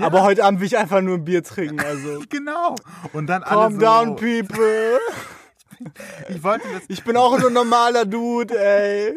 Aber 0.00 0.22
heute 0.22 0.44
Abend 0.44 0.60
will 0.60 0.66
ich 0.66 0.76
einfach 0.76 1.00
nur 1.00 1.16
ein 1.16 1.24
Bier 1.24 1.42
trinken, 1.42 1.80
also. 1.80 2.22
Genau. 2.28 2.74
Und 3.12 3.26
dann 3.26 3.42
alle 3.42 3.60
Calm 3.60 3.74
so, 3.74 3.80
down, 3.80 4.16
people. 4.16 4.98
Ich 6.28 6.42
wollte 6.42 6.64
das 6.72 6.82
Ich 6.88 7.02
bin 7.04 7.16
auch 7.16 7.38
so 7.38 7.46
ein 7.48 7.52
normaler 7.52 8.04
Dude, 8.04 8.54
ey. 8.58 9.14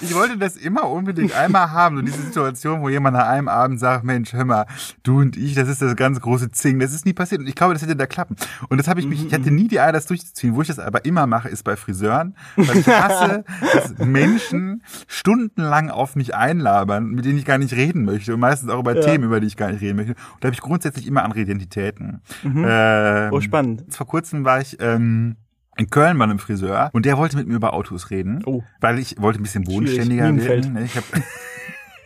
Ich 0.00 0.14
wollte 0.14 0.36
das 0.38 0.56
immer 0.56 0.88
unbedingt 0.88 1.34
einmal 1.34 1.70
haben. 1.70 1.96
So 1.96 2.02
diese 2.02 2.22
Situation, 2.22 2.80
wo 2.82 2.88
jemand 2.88 3.16
nach 3.16 3.26
einem 3.28 3.48
Abend 3.48 3.78
sagt, 3.80 4.04
Mensch, 4.04 4.32
hör 4.32 4.44
mal, 4.44 4.66
du 5.02 5.18
und 5.20 5.36
ich, 5.36 5.54
das 5.54 5.68
ist 5.68 5.82
das 5.82 5.94
ganz 5.96 6.20
große 6.20 6.50
Zing. 6.50 6.78
Das 6.78 6.92
ist 6.92 7.04
nie 7.06 7.12
passiert. 7.12 7.40
Und 7.40 7.46
ich 7.46 7.54
glaube, 7.54 7.74
das 7.74 7.82
hätte 7.82 7.96
da 7.96 8.06
klappen. 8.06 8.36
Und 8.68 8.78
das 8.78 8.88
habe 8.88 9.00
ich 9.00 9.06
mich, 9.06 9.24
ich 9.26 9.32
hatte 9.32 9.50
nie 9.50 9.68
die 9.68 9.80
Eier, 9.80 9.92
das 9.92 10.06
durchzuziehen. 10.06 10.54
Wo 10.54 10.62
ich 10.62 10.68
das 10.68 10.78
aber 10.78 11.04
immer 11.04 11.26
mache, 11.26 11.48
ist 11.48 11.62
bei 11.64 11.76
Friseuren. 11.76 12.36
Weil 12.56 12.78
ich 12.78 12.86
hasse, 12.88 13.44
dass 13.72 13.98
Menschen 13.98 14.82
stundenlang 15.06 15.90
auf 15.90 16.16
mich 16.16 16.34
einlabern, 16.34 17.06
mit 17.10 17.24
denen 17.24 17.38
ich 17.38 17.44
gar 17.44 17.58
nicht 17.58 17.74
reden 17.74 18.04
möchte. 18.04 18.34
Und 18.34 18.40
meistens 18.40 18.70
auch 18.70 18.80
über 18.80 18.94
Ja. 18.96 19.02
Themen, 19.02 19.24
über 19.24 19.40
die 19.40 19.46
ich 19.46 19.56
gar 19.56 19.70
nicht 19.70 19.80
reden 19.82 19.96
möchte. 19.96 20.12
Und 20.12 20.42
da 20.44 20.46
habe 20.48 20.54
ich 20.54 20.60
grundsätzlich 20.60 21.06
immer 21.06 21.22
andere 21.24 21.40
Identitäten. 21.40 22.20
Ähm, 22.44 23.28
Oh, 23.32 23.40
spannend. 23.40 23.84
Vor 23.94 24.06
kurzem 24.06 24.44
war 24.44 24.60
ich 24.60 24.78
ähm, 24.80 25.36
in 25.78 25.88
Köln 25.90 26.18
bei 26.18 26.24
einem 26.24 26.38
Friseur 26.38 26.90
und 26.92 27.06
der 27.06 27.16
wollte 27.16 27.36
mit 27.36 27.46
mir 27.48 27.54
über 27.54 27.72
Autos 27.72 28.10
reden, 28.10 28.42
Oh. 28.44 28.62
weil 28.80 28.98
ich 28.98 29.16
wollte 29.20 29.40
ein 29.40 29.44
bisschen 29.44 29.64
bodenständiger 29.64 30.34
werden. 30.36 30.76
Ich 30.84 30.96
habe 30.96 31.06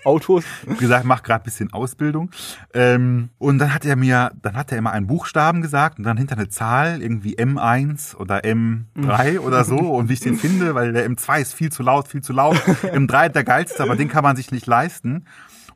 Autos. 0.04 0.44
gesagt, 0.80 1.04
mach 1.04 1.22
gerade 1.22 1.42
ein 1.42 1.44
bisschen 1.44 1.72
Ausbildung. 1.72 2.30
Ähm, 2.74 3.28
und 3.38 3.58
dann 3.58 3.72
hat 3.72 3.84
er 3.84 3.94
mir, 3.96 4.32
dann 4.42 4.56
hat 4.56 4.72
er 4.72 4.78
immer 4.78 4.90
einen 4.92 5.06
Buchstaben 5.06 5.62
gesagt 5.62 5.98
und 5.98 6.04
dann 6.04 6.16
hinter 6.16 6.36
eine 6.36 6.48
Zahl, 6.48 7.00
irgendwie 7.00 7.38
M1 7.38 8.16
oder 8.16 8.40
M3 8.40 9.38
oder 9.38 9.64
so 9.64 9.76
und 9.78 10.08
wie 10.08 10.14
ich 10.14 10.20
den 10.20 10.36
finde, 10.36 10.74
weil 10.74 10.92
der 10.92 11.08
M2 11.08 11.40
ist 11.40 11.54
viel 11.54 11.70
zu 11.70 11.82
laut, 11.84 12.08
viel 12.08 12.20
zu 12.22 12.32
laut. 12.32 12.56
M3 12.82 13.26
ist 13.28 13.34
der 13.36 13.44
geilste, 13.44 13.82
aber 13.82 13.94
den 13.96 14.08
kann 14.08 14.24
man 14.24 14.34
sich 14.36 14.50
nicht 14.50 14.66
leisten. 14.66 15.24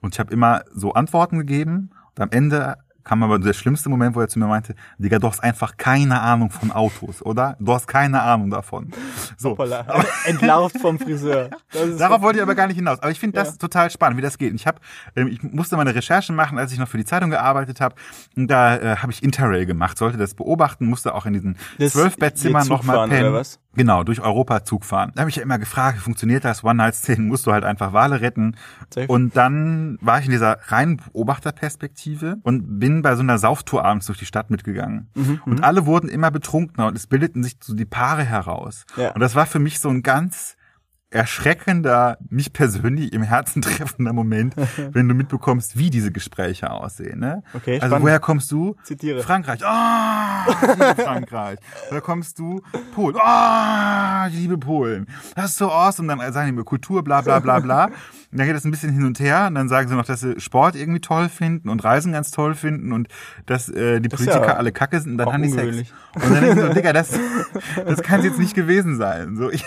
Und 0.00 0.15
ich 0.15 0.19
habe 0.21 0.33
immer 0.33 0.62
so 0.75 0.93
Antworten 0.93 1.38
gegeben 1.38 1.91
und 2.17 2.21
am 2.23 2.31
Ende 2.31 2.76
kam 3.06 3.22
aber 3.22 3.38
der 3.38 3.52
schlimmste 3.52 3.88
Moment, 3.88 4.16
wo 4.16 4.20
er 4.20 4.28
zu 4.28 4.38
mir 4.40 4.46
meinte, 4.48 4.75
Digga, 4.98 5.20
du 5.20 5.28
hast 5.28 5.40
einfach 5.42 5.76
keine 5.76 6.20
Ahnung 6.20 6.50
von 6.50 6.72
Autos, 6.72 7.22
oder? 7.25 7.56
Du 7.60 7.72
hast 7.72 7.86
keine 7.86 8.20
Ahnung 8.20 8.50
davon. 8.50 8.90
So. 9.36 9.50
Hoppala. 9.50 9.86
Entlarvt 10.25 10.78
vom 10.80 10.98
Friseur. 10.98 11.50
Darauf 11.98 12.20
wollte 12.20 12.38
ich 12.40 12.42
aber 12.42 12.56
gar 12.56 12.66
nicht 12.66 12.76
hinaus. 12.76 12.98
Aber 13.00 13.12
ich 13.12 13.20
finde 13.20 13.36
das 13.38 13.50
Ja. 13.52 13.56
total 13.58 13.90
spannend, 13.90 14.18
wie 14.18 14.22
das 14.22 14.38
geht. 14.38 14.50
Und 14.50 14.56
ich 14.56 14.66
habe, 14.66 14.80
ähm, 15.14 15.28
ich 15.28 15.40
musste 15.42 15.76
meine 15.76 15.94
Recherchen 15.94 16.34
machen, 16.34 16.58
als 16.58 16.72
ich 16.72 16.78
noch 16.80 16.88
für 16.88 16.98
die 16.98 17.04
Zeitung 17.04 17.30
gearbeitet 17.30 17.80
habe. 17.80 17.94
Und 18.36 18.48
da 18.48 18.76
äh, 18.76 18.96
habe 18.96 19.12
ich 19.12 19.22
Interrail 19.22 19.66
gemacht, 19.66 19.96
sollte 19.98 20.18
das 20.18 20.34
beobachten, 20.34 20.86
musste 20.86 21.14
auch 21.14 21.26
in 21.26 21.34
diesen 21.34 21.56
ihr 21.78 21.88
Zug 21.90 22.18
nochmal 22.18 23.08
pennen. 23.08 23.28
oder 23.30 23.38
was? 23.38 23.60
Genau, 23.76 24.02
durch 24.04 24.21
Europa 24.21 24.64
Zug 24.64 24.85
fahren. 24.85 25.12
Da 25.14 25.21
habe 25.21 25.30
ich 25.30 25.37
ja 25.37 25.42
immer 25.42 25.59
gefragt, 25.59 25.99
wie 25.99 26.02
funktioniert 26.02 26.45
das? 26.45 26.64
One-Night-Stand, 26.64 27.21
musst 27.21 27.47
du 27.47 27.52
halt 27.52 27.64
einfach 27.64 27.92
Wale 27.92 28.21
retten. 28.21 28.56
Und 29.09 29.37
dann 29.37 29.99
war 30.00 30.18
ich 30.18 30.26
in 30.26 30.33
dieser 30.33 30.59
reinen 30.68 30.97
Beobachterperspektive 30.97 32.38
und 32.42 32.78
bin 32.78 33.02
bei 33.02 33.14
so 33.14 33.23
einer 33.23 33.38
Sauftour 33.38 33.85
abends 33.85 34.06
durch 34.06 34.18
die 34.18 34.26
Stadt 34.26 34.50
mitgegangen. 34.50 35.09
Mhm, 35.14 35.40
und 35.45 35.62
alle 35.62 35.87
wurden 35.87 36.09
immer 36.09 36.30
betrunkener 36.30 36.87
und 36.87 36.97
es 36.97 37.06
bildeten 37.06 37.42
sich 37.42 37.56
so 37.62 37.75
die 37.75 37.85
Paare 37.85 38.25
heraus. 38.25 38.87
Ja. 38.97 39.12
Und 39.12 39.21
das 39.21 39.35
war 39.35 39.47
für 39.47 39.59
mich 39.59 39.78
so 39.80 39.88
ein 39.88 40.02
ganz 40.02 40.56
erschreckender, 41.10 42.18
mich 42.28 42.52
persönlich 42.52 43.12
im 43.12 43.22
Herzen 43.22 43.62
treffender 43.62 44.12
Moment, 44.12 44.54
wenn 44.92 45.08
du 45.08 45.14
mitbekommst, 45.14 45.78
wie 45.78 45.90
diese 45.90 46.10
Gespräche 46.10 46.70
aussehen. 46.70 47.20
Ne? 47.20 47.42
Okay, 47.54 47.75
also 47.75 47.86
spannend. 47.86 48.04
woher 48.04 48.21
kommst 48.21 48.50
du? 48.50 48.76
Zitiere. 48.82 49.23
Frankreich. 49.23 49.64
Ah, 49.64 50.47
ich 50.49 50.69
liebe 50.69 50.95
Frankreich. 51.02 51.58
Woher 51.88 52.00
kommst 52.00 52.38
du? 52.38 52.60
Polen. 52.95 53.16
Ah, 53.21 54.28
ich 54.28 54.34
liebe 54.34 54.58
Polen. 54.58 55.06
Das 55.34 55.47
ist 55.50 55.58
so 55.58 55.71
awesome. 55.71 56.08
Dann 56.08 56.32
sagen 56.32 56.47
die 56.49 56.52
mir 56.52 56.64
Kultur, 56.64 57.02
bla 57.04 57.21
bla 57.21 57.38
bla 57.38 57.60
bla. 57.60 57.90
Und 58.32 58.40
dann 58.40 58.47
geht 58.49 58.56
es 58.56 58.64
ein 58.64 58.71
bisschen 58.71 58.92
hin 58.92 59.04
und 59.04 59.21
her 59.21 59.47
und 59.47 59.54
dann 59.54 59.69
sagen 59.69 59.88
sie 59.88 59.95
noch, 59.95 60.04
dass 60.04 60.21
sie 60.21 60.38
Sport 60.40 60.75
irgendwie 60.75 61.00
toll 61.00 61.28
finden 61.28 61.69
und 61.69 61.82
Reisen 61.84 62.12
ganz 62.12 62.32
toll 62.32 62.54
finden 62.54 62.92
und 62.92 63.08
dass 63.47 63.69
äh, 63.69 64.00
die 64.00 64.08
Das 64.08 64.19
Politiker 64.19 64.47
ja 64.47 64.56
alle 64.56 64.73
kacke 64.73 65.00
sind 65.00 65.12
und 65.12 65.19
dann 65.19 65.32
haben 65.32 65.42
die 65.42 65.49
Sex. 65.49 65.92
Und 66.14 66.25
dann 66.25 66.42
denke 66.42 66.60
ich 66.60 66.66
so, 66.66 66.73
Digga, 66.75 66.92
das, 66.92 67.19
das 67.86 68.02
kann 68.02 68.23
jetzt 68.25 68.38
nicht 68.38 68.54
gewesen 68.54 68.97
sein. 68.97 69.36
So, 69.36 69.50
ich, 69.50 69.64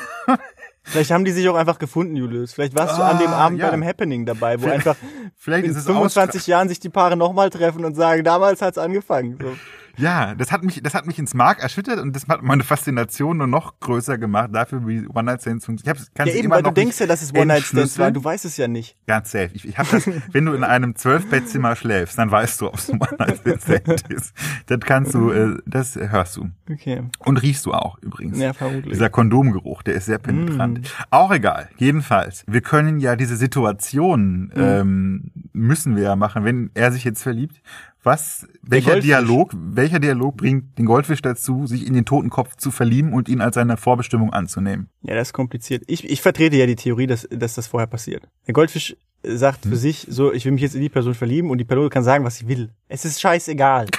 Vielleicht 0.89 1.11
haben 1.11 1.23
die 1.25 1.31
sich 1.31 1.47
auch 1.49 1.55
einfach 1.55 1.79
gefunden, 1.79 2.15
Julius. 2.15 2.53
Vielleicht 2.53 2.75
warst 2.75 2.97
du 2.97 3.01
an 3.03 3.19
dem 3.19 3.29
Ah, 3.29 3.45
Abend 3.45 3.59
ja. 3.59 3.67
bei 3.67 3.73
einem 3.73 3.83
Happening 3.85 4.25
dabei, 4.25 4.57
wo 4.59 4.63
Vielleicht- 4.63 4.87
einfach 4.87 4.95
vielleicht 5.37 5.65
in 5.65 5.71
ist 5.71 5.77
es 5.77 5.85
25 5.85 6.47
Jahren 6.47 6.67
sich 6.69 6.79
die 6.79 6.89
Paare 6.89 7.15
nochmal 7.15 7.49
treffen 7.49 7.85
und 7.85 7.95
sagen, 7.95 8.23
damals 8.23 8.61
hat's 8.61 8.77
angefangen. 8.77 9.37
So. 9.41 9.51
Ja, 9.99 10.33
das 10.35 10.51
hat 10.51 10.63
mich, 10.63 10.81
das 10.81 10.93
hat 10.93 11.05
mich 11.05 11.19
ins 11.19 11.33
Mark 11.33 11.59
erschüttert 11.61 11.99
und 11.99 12.15
das 12.15 12.27
hat 12.27 12.41
meine 12.41 12.63
Faszination 12.63 13.37
nur 13.37 13.47
noch 13.47 13.79
größer 13.79 14.17
gemacht 14.17 14.49
dafür, 14.53 14.87
wie 14.87 15.05
One 15.07 15.23
Night 15.23 15.41
Stands 15.41 15.65
funktionieren. 15.65 15.97
Ich 16.03 16.19
hab's- 16.19 16.27
Ja, 16.29 16.33
eben, 16.35 16.45
immer 16.45 16.55
weil 16.55 16.63
du 16.63 16.71
denkst 16.71 16.99
ja, 16.99 17.05
dass 17.07 17.21
es 17.21 17.33
One-Night-Stands 17.33 17.73
war. 17.99 18.07
entschlüsseln. 18.07 18.13
Du 18.13 18.23
weißt 18.23 18.45
es 18.45 18.57
ja 18.57 18.67
nicht. 18.67 18.95
Ganz 19.07 19.31
safe. 19.31 19.49
Ich, 19.53 19.67
ich 19.67 19.77
hab 19.77 19.89
das, 19.91 20.09
wenn 20.31 20.45
du 20.45 20.53
in 20.53 20.63
einem 20.63 20.95
Zwölfbettzimmer 20.95 21.75
schläfst, 21.75 22.17
dann 22.17 22.31
weißt 22.31 22.61
du, 22.61 22.67
ob 22.67 22.75
es 22.75 22.89
ein 22.89 22.99
One 23.01 23.15
Night 23.19 23.39
Stand 23.61 24.09
ist. 24.09 24.33
Das 24.67 24.79
kannst 24.81 25.13
du, 25.13 25.31
äh, 25.31 25.57
das 25.65 25.95
hörst 25.95 26.37
du. 26.37 26.49
Okay. 26.71 27.03
Und 27.19 27.37
riechst 27.41 27.65
du 27.65 27.73
auch 27.73 27.97
übrigens. 27.99 28.37
Ja, 28.39 28.53
vermutlich. 28.53 28.93
Dieser 28.93 29.09
Kondomgeruch, 29.09 29.83
der 29.83 29.95
ist 29.95 30.05
sehr 30.05 30.17
penetrant. 30.19 30.79
Mm. 30.79 30.83
Auch 31.09 31.31
egal. 31.31 31.69
Jedenfalls. 31.77 32.43
Wir 32.47 32.61
können 32.61 32.99
ja 32.99 33.15
diese 33.15 33.35
Situation, 33.35 34.47
Mm. 34.47 34.51
ähm, 34.55 35.31
müssen 35.53 35.95
wir 35.95 36.03
ja 36.03 36.15
machen, 36.15 36.43
wenn 36.45 36.71
er 36.73 36.91
sich 36.91 37.03
jetzt 37.03 37.21
verliebt. 37.23 37.61
Was, 38.03 38.47
welcher. 38.61 38.99
Dialog, 39.01 39.51
welcher 39.53 39.99
Dialog 39.99 40.37
bringt 40.37 40.77
den 40.77 40.85
Goldfisch 40.85 41.21
dazu, 41.21 41.67
sich 41.67 41.85
in 41.85 41.93
den 41.93 42.05
toten 42.05 42.29
Kopf 42.29 42.55
zu 42.55 42.71
verlieben 42.71 43.13
und 43.13 43.27
ihn 43.27 43.41
als 43.41 43.55
seine 43.55 43.75
Vorbestimmung 43.75 44.31
anzunehmen? 44.31 44.89
Ja, 45.01 45.15
das 45.15 45.29
ist 45.29 45.33
kompliziert. 45.33 45.83
Ich, 45.87 46.09
ich 46.09 46.21
vertrete 46.21 46.55
ja 46.55 46.65
die 46.65 46.75
Theorie, 46.77 47.07
dass, 47.07 47.27
dass 47.29 47.55
das 47.55 47.67
vorher 47.67 47.87
passiert. 47.87 48.23
Der 48.47 48.53
Goldfisch 48.53 48.95
sagt 49.23 49.65
Hm. 49.65 49.71
für 49.71 49.77
sich, 49.77 50.07
so, 50.09 50.31
ich 50.31 50.45
will 50.45 50.53
mich 50.53 50.61
jetzt 50.61 50.75
in 50.75 50.81
die 50.81 50.89
Person 50.89 51.13
verlieben 51.13 51.49
und 51.49 51.57
die 51.57 51.65
Person 51.65 51.89
kann 51.89 52.03
sagen, 52.03 52.23
was 52.23 52.37
sie 52.37 52.47
will. 52.47 52.69
Es 52.87 53.05
ist 53.05 53.19
scheißegal. 53.19 53.87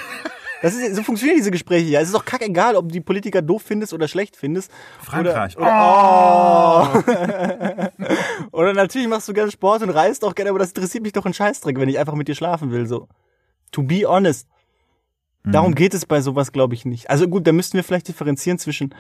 Das 0.63 0.75
ist, 0.75 0.95
so 0.95 1.03
funktionieren 1.03 1.39
diese 1.39 1.51
Gespräche 1.51 1.89
ja. 1.89 2.01
Es 2.01 2.09
ist 2.09 2.15
doch 2.15 2.27
kackegal, 2.27 2.77
ob 2.77 2.87
du 2.87 2.93
die 2.93 3.01
Politiker 3.01 3.41
doof 3.41 3.63
findest 3.65 3.95
oder 3.95 4.09
schlecht 4.09 4.37
findest. 4.37 4.71
Frankreich. 5.01 5.57
Oder, 5.57 5.67
oder, 5.67 7.03
oh. 8.53 8.53
oder 8.59 8.75
natürlich 8.75 9.09
machst 9.09 9.27
du 9.27 9.33
gerne 9.33 9.51
Sport 9.51 9.83
und 9.83 9.89
reist 9.89 10.23
auch 10.23 10.35
gerne, 10.35 10.51
aber 10.51 10.59
das 10.59 10.69
interessiert 10.69 11.03
mich 11.03 11.15
doch 11.15 11.25
ein 11.25 11.33
Scheißdreck, 11.33 11.81
wenn 11.81 11.89
ich 11.89 11.99
einfach 11.99 12.15
mit 12.15 12.29
dir 12.29 12.35
schlafen 12.35 12.71
will, 12.73 12.85
so. 12.87 13.09
To 13.73 13.83
be 13.83 14.07
honest. 14.07 14.49
Mhm. 15.45 15.53
Darum 15.53 15.75
geht 15.75 15.95
es 15.95 16.07
bei 16.07 16.21
sowas, 16.21 16.53
glaube 16.53 16.75
ich, 16.75 16.85
nicht. 16.85 17.11
Also 17.11 17.29
gut, 17.29 17.47
da 17.47 17.53
müssten 17.53 17.77
wir 17.77 17.85
vielleicht 17.85 18.09
differenzieren 18.09 18.59
zwischen, 18.59 18.95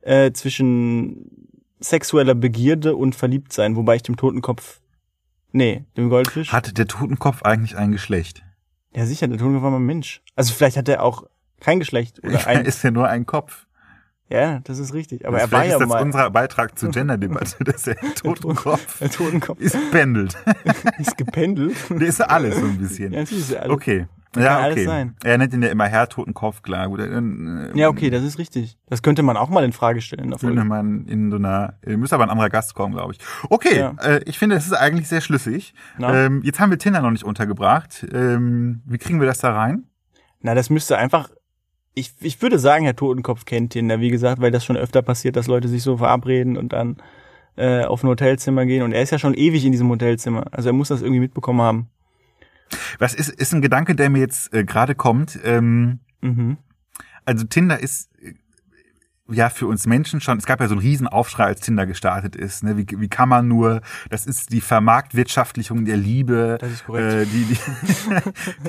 äh, 0.00 0.32
zwischen 0.32 1.48
sexueller 1.80 2.34
Begierde 2.34 2.96
und 2.96 3.14
Verliebtsein, 3.14 3.76
wobei 3.76 3.96
ich 3.96 4.02
dem 4.02 4.16
Totenkopf, 4.16 4.80
nee, 5.50 5.84
dem 5.96 6.08
Goldfisch. 6.08 6.52
Hat 6.52 6.78
der 6.78 6.86
Totenkopf 6.86 7.42
eigentlich 7.42 7.76
ein 7.76 7.92
Geschlecht? 7.92 8.42
ja, 8.94 9.06
sicher, 9.06 9.28
der 9.28 9.38
Totenkopf 9.38 9.62
war 9.62 9.70
mal 9.70 9.78
ein 9.78 9.86
Mensch. 9.86 10.22
Also 10.36 10.52
vielleicht 10.52 10.76
hat 10.76 10.88
er 10.88 11.02
auch 11.02 11.24
kein 11.60 11.78
Geschlecht 11.78 12.22
oder 12.24 12.46
ein, 12.46 12.64
ist 12.64 12.82
ja 12.82 12.90
nur 12.90 13.08
ein 13.08 13.26
Kopf. 13.26 13.66
Ja, 14.32 14.60
das 14.64 14.78
ist 14.78 14.94
richtig. 14.94 15.26
Aber 15.26 15.36
Das- 15.38 15.46
er 15.46 15.52
war 15.52 15.60
vielleicht 15.60 15.70
ja 15.72 15.76
ist 15.76 15.80
das 15.82 15.88
mal 15.88 16.02
unser 16.02 16.30
Beitrag 16.30 16.78
zur 16.78 16.90
Gender-Debatte, 16.92 17.64
dass 17.64 17.82
der 17.82 17.96
Totenkopf 18.14 18.98
der 18.98 19.10
Totenkopf 19.10 19.60
ist 19.60 19.76
pendelt. 19.90 20.36
ist 20.98 21.16
gependelt. 21.16 21.76
Der 21.90 22.08
ist 22.08 22.20
alles 22.20 22.56
so 22.58 22.66
ein 22.66 22.78
bisschen. 22.78 23.12
ja, 23.12 23.20
natürlich 23.20 23.44
ist 23.44 23.52
er 23.52 23.62
alles. 23.62 23.72
Okay. 23.74 24.06
kann 24.32 24.42
Ja, 24.42 24.66
okay. 24.70 24.84
sein. 24.86 25.14
Er 25.22 25.36
nennt 25.38 25.52
ihn 25.52 25.62
ja 25.62 25.68
immer 25.68 25.86
Herr 25.86 26.08
Totenkopf, 26.08 26.62
klar. 26.62 26.88
Gut, 26.88 27.00
äh, 27.00 27.20
Ja, 27.74 27.88
okay, 27.88 28.08
das 28.10 28.22
ist 28.22 28.38
richtig. 28.38 28.78
Das 28.88 29.02
könnte 29.02 29.22
man 29.22 29.36
auch 29.36 29.50
mal 29.50 29.62
in 29.64 29.72
Frage 29.72 30.00
stellen. 30.00 30.30
Könnte 30.38 30.64
man 30.64 31.06
in 31.06 31.30
so 31.30 31.36
einer, 31.36 31.74
äh, 31.82 31.96
müsste 31.96 32.14
aber 32.16 32.24
ein 32.24 32.30
anderer 32.30 32.48
Gast 32.50 32.74
kommen, 32.74 32.94
glaube 32.94 33.12
ich. 33.12 33.18
Okay, 33.50 33.78
Ja. 33.78 33.94
äh, 34.02 34.20
ich 34.24 34.38
finde, 34.38 34.54
das 34.56 34.66
ist 34.66 34.72
eigentlich 34.72 35.08
sehr 35.08 35.20
schlüssig. 35.20 35.74
Ähm, 36.00 36.40
jetzt 36.44 36.58
haben 36.60 36.70
wir 36.70 36.78
Tinder 36.78 37.02
noch 37.02 37.10
nicht 37.10 37.24
untergebracht. 37.24 38.06
Ähm, 38.12 38.82
wie 38.86 38.98
kriegen 38.98 39.20
wir 39.20 39.26
das 39.26 39.38
da 39.38 39.52
rein? 39.52 39.84
Na, 40.40 40.54
das 40.54 40.70
müsste 40.70 40.96
einfach. 40.96 41.28
Ich, 41.94 42.12
ich 42.20 42.40
würde 42.40 42.58
sagen, 42.58 42.84
Herr 42.84 42.96
Totenkopf 42.96 43.44
kennt 43.44 43.72
Tinder, 43.72 44.00
wie 44.00 44.10
gesagt, 44.10 44.40
weil 44.40 44.50
das 44.50 44.64
schon 44.64 44.76
öfter 44.76 45.02
passiert, 45.02 45.36
dass 45.36 45.46
Leute 45.46 45.68
sich 45.68 45.82
so 45.82 45.98
verabreden 45.98 46.56
und 46.56 46.72
dann 46.72 46.96
äh, 47.56 47.84
auf 47.84 48.02
ein 48.02 48.08
Hotelzimmer 48.08 48.64
gehen. 48.64 48.82
Und 48.82 48.92
er 48.92 49.02
ist 49.02 49.10
ja 49.10 49.18
schon 49.18 49.34
ewig 49.34 49.64
in 49.64 49.72
diesem 49.72 49.88
Hotelzimmer. 49.90 50.46
Also 50.52 50.70
er 50.70 50.72
muss 50.72 50.88
das 50.88 51.02
irgendwie 51.02 51.20
mitbekommen 51.20 51.60
haben. 51.60 51.88
Was 52.98 53.12
ist, 53.12 53.28
ist 53.28 53.52
ein 53.52 53.60
Gedanke, 53.60 53.94
der 53.94 54.08
mir 54.08 54.20
jetzt 54.20 54.54
äh, 54.54 54.64
gerade 54.64 54.94
kommt. 54.94 55.38
Ähm, 55.44 56.00
Mhm. 56.24 56.56
also 57.24 57.44
Tinder 57.44 57.80
ist 57.80 58.08
ja 59.32 59.48
für 59.50 59.66
uns 59.66 59.86
Menschen 59.86 60.20
schon, 60.20 60.38
es 60.38 60.46
gab 60.46 60.60
ja 60.60 60.68
so 60.68 60.74
einen 60.74 60.80
riesen 60.82 61.06
Aufschrei, 61.08 61.44
als 61.44 61.60
Tinder 61.60 61.86
gestartet 61.86 62.36
ist. 62.36 62.62
Ne? 62.64 62.76
Wie, 62.76 62.86
wie 62.88 63.08
kann 63.08 63.28
man 63.28 63.48
nur, 63.48 63.80
das 64.10 64.26
ist 64.26 64.52
die 64.52 64.60
Vermarktwirtschaftlichung 64.60 65.84
der 65.84 65.96
Liebe. 65.96 66.58
Das 66.60 66.70
ist 66.72 66.84
korrekt. 66.86 67.12
Äh, 67.12 67.26
die, 67.26 67.44
die, 67.44 67.58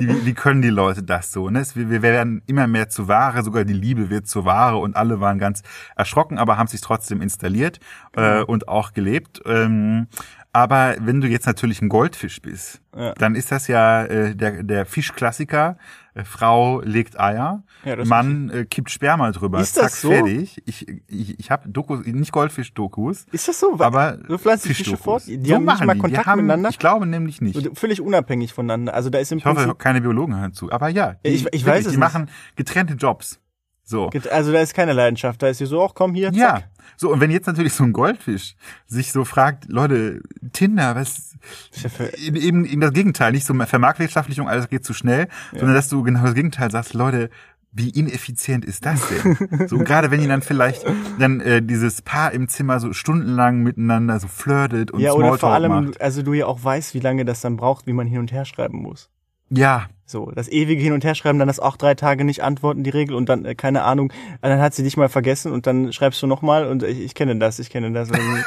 die, 0.00 0.26
wie 0.26 0.34
können 0.34 0.62
die 0.62 0.68
Leute 0.70 1.02
das 1.02 1.32
so? 1.32 1.48
Ne? 1.50 1.60
Es- 1.60 1.76
Wir, 1.76 1.90
wir 1.90 2.02
werden 2.02 2.42
immer 2.46 2.66
mehr 2.66 2.88
zu 2.88 3.08
Ware, 3.08 3.42
sogar 3.42 3.64
die 3.64 3.72
Liebe 3.72 4.10
wird 4.10 4.26
zur 4.26 4.44
Ware 4.44 4.76
und 4.78 4.96
alle 4.96 5.20
waren 5.20 5.38
ganz 5.38 5.62
erschrocken, 5.96 6.38
aber 6.38 6.56
haben 6.58 6.68
sich 6.68 6.80
trotzdem 6.80 7.20
installiert 7.22 7.78
äh, 8.12 8.20
Genau. 8.20 8.44
und 8.46 8.68
auch 8.68 8.92
gelebt. 8.92 9.40
Ähm, 9.46 10.06
aber 10.52 10.94
wenn 11.00 11.20
du 11.20 11.26
jetzt 11.28 11.46
natürlich 11.46 11.82
ein 11.82 11.88
Goldfisch 11.88 12.40
bist, 12.40 12.80
Ja. 12.96 13.12
dann 13.14 13.34
ist 13.34 13.50
das 13.50 13.66
ja 13.68 14.04
äh, 14.04 14.34
der, 14.36 14.62
der 14.62 14.86
Fischklassiker. 14.86 15.76
Äh, 16.14 16.24
Frau 16.24 16.80
legt 16.80 17.18
Eier, 17.18 17.64
Ja, 17.84 18.04
Mann 18.04 18.48
äh, 18.50 18.64
kippt 18.64 18.90
Sperma 18.90 19.32
drüber. 19.32 19.60
Ist 19.60 19.76
das 19.76 19.92
Zack, 19.92 20.00
so? 20.00 20.08
fertig. 20.10 20.62
Ich, 20.64 20.86
ich, 21.08 21.38
ich 21.40 21.50
habe 21.50 21.68
Dokus, 21.68 22.04
nicht 22.06 22.30
Goldfisch-Dokus, 22.30 23.26
Ist 23.32 23.48
das 23.48 23.58
so? 23.58 23.78
aber 23.80 24.18
so 24.28 24.38
pflanzen 24.38 24.68
die 24.68 24.74
Fische 24.74 24.96
fort? 24.96 25.24
Die 25.26 25.34
so 25.34 25.54
haben 25.54 25.62
nicht 25.64 25.66
machen 25.66 25.86
mal 25.86 25.94
die. 25.94 26.00
Kontakt 26.00 26.24
die 26.26 26.30
haben, 26.30 26.40
miteinander? 26.42 26.68
Ich 26.70 26.78
glaube 26.78 27.06
nämlich 27.06 27.40
nicht. 27.40 27.76
Völlig 27.76 28.00
unabhängig 28.00 28.52
voneinander. 28.52 28.94
Also 28.94 29.10
da 29.10 29.18
ist 29.18 29.32
im 29.32 29.38
Ich 29.38 29.44
hoffe, 29.44 29.56
Prinzip, 29.62 29.78
keine 29.78 30.00
Biologen 30.00 30.36
hören 30.38 30.52
zu. 30.52 30.70
Aber 30.70 30.88
ja, 30.88 31.14
die, 31.24 31.30
Ich- 31.30 31.46
ich 31.52 31.66
weiß 31.66 31.66
wirklich, 31.66 31.78
es 31.78 31.82
die 31.84 31.88
nicht. 31.90 31.98
machen 31.98 32.30
getrennte 32.56 32.94
Jobs. 32.94 33.40
So. 33.84 34.10
also 34.30 34.50
da 34.52 34.60
ist 34.60 34.74
keine 34.74 34.92
Leidenschaft. 34.94 35.42
Da 35.42 35.48
ist 35.48 35.58
hier 35.58 35.66
so, 35.66 35.80
auch 35.82 35.94
komm 35.94 36.14
hier, 36.14 36.32
Ja. 36.32 36.54
zack. 36.54 36.68
So, 36.96 37.12
und 37.12 37.20
wenn 37.20 37.30
jetzt 37.30 37.46
natürlich 37.46 37.72
so 37.72 37.84
ein 37.84 37.92
Goldfisch 37.92 38.54
sich 38.86 39.10
so 39.12 39.24
fragt, 39.24 39.66
Leute, 39.68 40.20
Tinder, 40.52 40.94
was, 40.94 41.34
ja 41.82 41.90
eben, 42.18 42.64
eben 42.64 42.80
das 42.80 42.92
Gegenteil, 42.92 43.32
nicht 43.32 43.44
so 43.46 43.52
Vermarktwirtschaftlichung, 43.54 44.48
alles 44.48 44.68
geht 44.68 44.84
zu 44.84 44.94
schnell, 44.94 45.28
sondern 45.52 45.74
dass 45.74 45.88
du 45.88 46.02
genau 46.02 46.22
das 46.22 46.34
Gegenteil 46.34 46.70
sagst, 46.70 46.94
Leute, 46.94 47.30
wie 47.72 47.90
ineffizient 47.90 48.64
ist 48.64 48.86
das 48.86 49.00
denn? 49.08 49.68
so 49.68 49.78
gerade 49.78 50.12
wenn 50.12 50.20
ihr 50.22 50.28
dann 50.28 50.42
vielleicht 50.42 50.84
dann 51.18 51.40
äh, 51.40 51.60
dieses 51.60 52.02
Paar 52.02 52.30
im 52.32 52.48
Zimmer 52.48 52.78
so 52.78 52.92
stundenlang 52.92 53.62
miteinander 53.64 54.20
so 54.20 54.28
flirtet 54.28 54.92
und 54.92 55.00
Ja, 55.00 55.10
oder 55.12 55.26
Smalltalk 55.36 55.40
vor 55.40 55.50
allem, 55.52 55.86
macht. 55.86 56.00
also 56.00 56.22
du 56.22 56.32
ja 56.34 56.46
auch 56.46 56.62
weißt, 56.62 56.94
wie 56.94 57.00
lange 57.00 57.24
das 57.24 57.40
dann 57.40 57.56
braucht, 57.56 57.88
wie 57.88 57.92
man 57.92 58.06
hin 58.06 58.20
und 58.20 58.30
her 58.30 58.44
schreiben 58.44 58.80
muss. 58.80 59.10
Ja, 59.56 59.86
So, 60.06 60.30
das 60.30 60.48
ewige 60.48 60.82
Hin- 60.82 60.92
und 60.92 61.02
Herschreiben, 61.02 61.38
dann 61.38 61.48
das 61.48 61.60
auch 61.60 61.76
drei 61.78 61.94
Tage 61.94 62.24
nicht 62.24 62.42
antworten, 62.42 62.84
die 62.84 62.90
Regel, 62.90 63.16
und 63.16 63.28
dann, 63.28 63.44
äh, 63.46 63.54
keine 63.54 63.82
Ahnung, 63.84 64.10
äh, 64.42 64.48
dann 64.48 64.60
hat 64.60 64.74
sie 64.74 64.82
dich 64.82 64.98
mal 64.98 65.08
vergessen 65.08 65.50
und 65.50 65.66
dann 65.66 65.92
schreibst 65.94 66.20
du 66.22 66.26
nochmal 66.26 66.66
und 66.66 66.82
ich, 66.82 67.00
ich 67.00 67.14
kenne 67.14 67.36
das, 67.36 67.58
ich 67.58 67.70
kenne 67.70 67.90
das. 67.92 68.10
Und 68.10 68.18
dann 68.18 68.44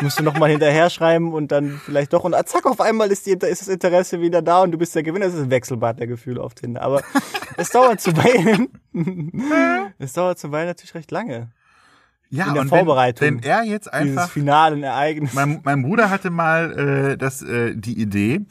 musst 0.00 0.18
du 0.20 0.22
nochmal 0.22 0.50
hinterher 0.50 0.90
schreiben 0.90 1.32
und 1.32 1.50
dann 1.50 1.80
vielleicht 1.84 2.12
doch 2.12 2.22
und 2.22 2.34
ah, 2.34 2.44
zack, 2.44 2.66
auf 2.66 2.80
einmal 2.80 3.10
ist, 3.10 3.26
die, 3.26 3.32
ist 3.32 3.42
das 3.62 3.68
Interesse 3.68 4.20
wieder 4.20 4.42
da 4.42 4.62
und 4.62 4.70
du 4.70 4.78
bist 4.78 4.94
der 4.94 5.02
Gewinner. 5.02 5.26
Das 5.26 5.34
ist 5.34 5.42
ein 5.42 5.50
Wechselbad 5.50 5.98
der 5.98 6.06
Gefühle 6.06 6.40
auf 6.40 6.54
Tinder. 6.54 6.82
Aber 6.82 7.02
es 7.56 7.70
dauert 7.70 8.00
zuweilen, 8.00 8.68
es 9.98 10.12
dauert 10.12 10.38
zuweilen 10.38 10.68
natürlich 10.68 10.94
recht 10.94 11.10
lange. 11.10 11.50
ja, 12.30 12.46
In 12.46 12.54
der 12.54 12.62
und 12.62 12.68
Vorbereitung. 12.68 13.26
Wenn, 13.26 13.42
wenn 13.42 13.50
er 13.50 13.64
jetzt 13.64 13.86
Dieses 13.86 13.92
einfach 13.92 14.30
finalen 14.30 14.84
Ereignis. 14.84 15.34
Mein, 15.34 15.60
mein 15.64 15.82
Bruder 15.82 16.10
hatte 16.10 16.30
mal 16.30 17.12
äh, 17.12 17.16
das, 17.16 17.42
äh, 17.42 17.74
die 17.74 18.00
Idee, 18.00 18.42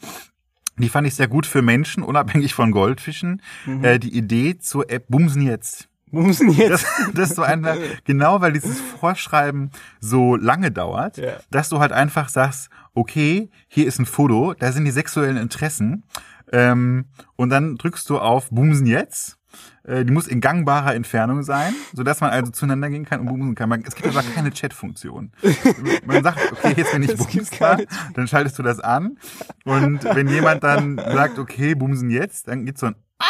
die 0.82 0.88
fand 0.88 1.06
ich 1.06 1.14
sehr 1.14 1.28
gut 1.28 1.46
für 1.46 1.62
Menschen, 1.62 2.02
unabhängig 2.02 2.54
von 2.54 2.70
Goldfischen, 2.72 3.40
Mhm. 3.66 3.84
äh, 3.84 3.98
die 3.98 4.14
Idee 4.16 4.58
zur 4.58 4.90
App 4.90 5.06
Bumsen 5.08 5.42
jetzt. 5.42 5.88
Bumsen 6.10 6.50
jetzt. 6.50 6.70
Das, 6.84 6.86
das 7.14 7.30
ist 7.30 7.36
so 7.36 7.42
einfach, 7.42 7.76
genau 8.04 8.40
weil 8.42 8.52
dieses 8.52 8.80
Vorschreiben 8.80 9.70
so 10.00 10.36
lange 10.36 10.70
dauert, 10.70 11.16
Ja. 11.16 11.34
dass 11.50 11.68
du 11.70 11.78
halt 11.80 11.92
einfach 11.92 12.28
sagst, 12.28 12.68
okay, 12.94 13.48
hier 13.68 13.86
ist 13.86 13.98
ein 13.98 14.04
Foto, 14.06 14.52
da 14.58 14.72
sind 14.72 14.84
die 14.84 14.90
sexuellen 14.90 15.38
Interessen, 15.38 16.04
ähm, 16.52 17.06
und 17.36 17.48
dann 17.48 17.76
drückst 17.76 18.10
du 18.10 18.18
auf 18.18 18.50
Bumsen 18.50 18.86
jetzt. 18.86 19.38
Äh, 19.84 20.04
Die 20.04 20.12
muss 20.12 20.26
in 20.28 20.40
gangbarer 20.40 20.94
Entfernung 20.94 21.42
sein, 21.42 21.74
sodass 21.92 22.20
man 22.20 22.30
also 22.30 22.50
zueinander 22.52 22.88
gehen 22.90 23.04
kann 23.04 23.20
und 23.20 23.26
bumsen 23.26 23.54
kann. 23.54 23.68
Man- 23.68 23.82
Es 23.86 23.94
gibt 23.94 24.08
aber 24.08 24.22
keine 24.34 24.50
Chat-Funktion. 24.52 25.32
Man 26.06 26.22
sagt, 26.22 26.38
okay, 26.52 26.74
jetzt 26.76 26.92
bin 26.92 27.02
ich 27.02 27.16
bumsbar, 27.16 27.78
dann 28.14 28.28
schaltest 28.28 28.58
du 28.58 28.62
das 28.62 28.80
an. 28.80 29.18
Und 29.64 30.04
wenn 30.04 30.28
jemand 30.28 30.62
dann 30.62 30.98
sagt, 30.98 31.38
okay, 31.38 31.74
bumsen 31.74 32.10
jetzt, 32.10 32.48
dann 32.48 32.64
geht 32.66 32.78
so 32.78 32.86
ein 32.86 32.94
Ah 33.18 33.24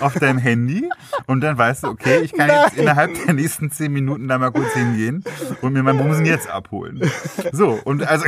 auf 0.00 0.14
deinem 0.14 0.38
Handy 0.38 0.88
und 1.26 1.42
dann 1.42 1.56
weißt 1.58 1.84
du, 1.84 1.88
okay, 1.88 2.20
ich 2.22 2.32
kann 2.32 2.48
jetzt 2.48 2.72
Nein. 2.72 2.82
innerhalb 2.82 3.24
der 3.24 3.34
nächsten 3.34 3.70
zehn 3.70 3.92
Minuten 3.92 4.26
da 4.26 4.38
mal 4.38 4.50
kurz 4.50 4.72
hingehen 4.72 5.22
und 5.60 5.72
mir 5.74 5.82
mein 5.84 5.96
Bumsen 5.98 6.24
jetzt 6.24 6.48
abholen. 6.48 7.00
So, 7.52 7.78
und 7.84 8.02
also 8.06 8.24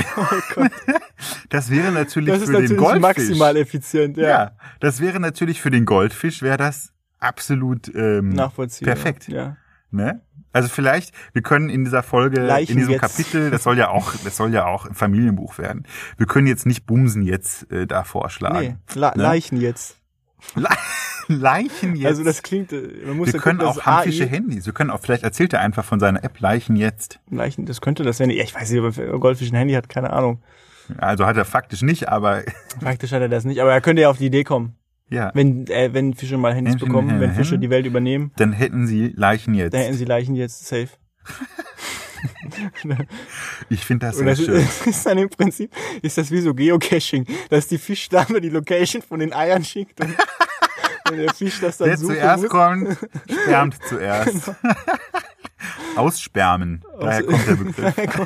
das 1.48 1.70
wäre 1.70 1.92
natürlich 1.92 2.30
Oh 2.30 2.38
Das 2.38 2.44
für 2.44 2.52
natürlich 2.52 2.70
den 2.70 2.76
Goldfisch. 2.78 3.00
maximal 3.02 3.56
effizient, 3.56 4.16
ja. 4.16 4.28
Ja, 4.28 4.50
das 4.80 5.00
wäre 5.00 5.20
natürlich 5.20 5.60
für 5.60 5.70
den 5.70 5.84
Goldfisch 5.84 6.42
wäre 6.42 6.56
das 6.58 6.92
absolut 7.24 7.92
ähm, 7.94 8.30
Nachvollziehbar. 8.30 8.94
perfekt. 8.94 9.28
Ja. 9.28 9.56
Ne? 9.90 10.20
Also 10.52 10.68
vielleicht, 10.68 11.12
wir 11.32 11.42
können 11.42 11.68
in 11.68 11.84
dieser 11.84 12.02
Folge, 12.02 12.40
Leichen 12.40 12.72
in 12.72 12.78
diesem 12.78 12.92
jetzt. 12.92 13.00
Kapitel, 13.00 13.50
das 13.50 13.62
soll 13.64 13.76
ja 13.78 13.88
auch, 13.88 14.14
das 14.24 14.36
soll 14.36 14.52
ja 14.52 14.66
auch 14.66 14.86
ein 14.86 14.94
Familienbuch 14.94 15.58
werden. 15.58 15.84
Wir 16.16 16.26
können 16.26 16.46
jetzt 16.46 16.66
nicht 16.66 16.86
Bumsen 16.86 17.22
jetzt 17.22 17.70
äh, 17.72 17.86
da 17.86 18.00
Nee, 18.00 18.04
vorschlagen. 18.04 18.78
La 18.94 19.12
Ne? 19.16 19.22
Leichen 19.22 19.60
jetzt. 19.60 19.96
Le 20.54 20.68
Leichen 21.28 21.96
jetzt. 21.96 22.06
Also 22.06 22.24
das 22.24 22.42
klingt, 22.42 22.72
äh, 22.72 22.88
man 23.06 23.16
muss 23.16 23.28
wir 23.28 23.34
ja 23.34 23.40
können 23.40 23.58
gucken, 23.60 23.80
auch 23.80 23.86
handfische 23.86 24.26
Handys. 24.26 24.66
Wir 24.66 24.72
können 24.74 24.90
auch, 24.90 25.00
vielleicht 25.00 25.22
erzählt 25.22 25.52
er 25.54 25.60
einfach 25.60 25.84
von 25.84 25.98
seiner 25.98 26.22
App 26.22 26.38
Leichen 26.40 26.76
jetzt. 26.76 27.18
Leichen, 27.30 27.66
das 27.66 27.80
könnte 27.80 28.02
das 28.02 28.18
ja 28.18 28.26
nicht. 28.26 28.40
Ich 28.40 28.54
weiß 28.54 28.70
nicht, 28.70 28.80
ob 28.80 28.96
er 28.98 29.18
Goldfisch 29.18 29.50
ein 29.50 29.56
Handy 29.56 29.74
hat, 29.74 29.88
keine 29.88 30.10
Ahnung. 30.12 30.42
Also 30.98 31.24
hat 31.24 31.36
er 31.36 31.46
faktisch 31.46 31.82
nicht, 31.82 32.08
aber 32.10 32.42
Praktisch 32.80 33.12
hat 33.12 33.22
er 33.22 33.28
das 33.30 33.44
nicht, 33.44 33.60
aber 33.60 33.72
er 33.72 33.80
könnte 33.80 34.02
ja 34.02 34.10
auf 34.10 34.18
die 34.18 34.26
Idee 34.26 34.44
kommen. 34.44 34.76
Ja, 35.10 35.30
Wenn, 35.34 35.66
äh, 35.68 35.92
wenn 35.92 36.14
Fische 36.14 36.38
mal 36.38 36.54
Handys 36.54 36.74
Menschen, 36.74 36.88
bekommen, 36.88 37.20
wenn 37.20 37.30
äh, 37.30 37.34
Fische 37.34 37.58
die 37.58 37.70
Welt 37.70 37.86
übernehmen, 37.86 38.32
dann 38.36 38.52
hätten 38.52 38.86
sie 38.86 39.12
Leichen 39.14 39.54
jetzt. 39.54 39.74
dann 39.74 39.82
hätten 39.82 39.94
sie 39.94 40.04
Leichen 40.04 40.34
jetzt 40.34 40.66
safe. 40.66 40.88
Ich 43.68 43.84
finde 43.84 44.06
das 44.06 44.16
sehr 44.16 44.26
das 44.26 44.38
schön. 44.38 44.54
ist, 44.54 44.86
ist 44.86 45.06
dann 45.06 45.18
im 45.18 45.28
Prinzip, 45.28 45.70
ist 46.02 46.16
das 46.16 46.30
wie 46.30 46.40
so 46.40 46.54
Geocaching, 46.54 47.26
dass 47.50 47.68
die 47.68 47.78
Fischdame 47.78 48.40
die 48.40 48.48
Location 48.48 49.02
von 49.02 49.20
den 49.20 49.32
Eiern 49.34 49.62
schickt 49.62 50.00
und, 50.00 50.16
und 51.10 51.16
der 51.18 51.34
Fisch 51.34 51.60
das 51.60 51.78
dann 51.78 51.88
Wer 51.90 51.96
zuerst 51.98 52.42
muss. 52.44 52.50
kommt, 52.50 52.98
spermt 53.30 53.76
zuerst. 53.86 54.52
Ausspermen. 55.96 56.84
Daher 57.00 57.22
kommt 57.22 57.46
der 57.46 57.54
Begriff. 57.56 57.94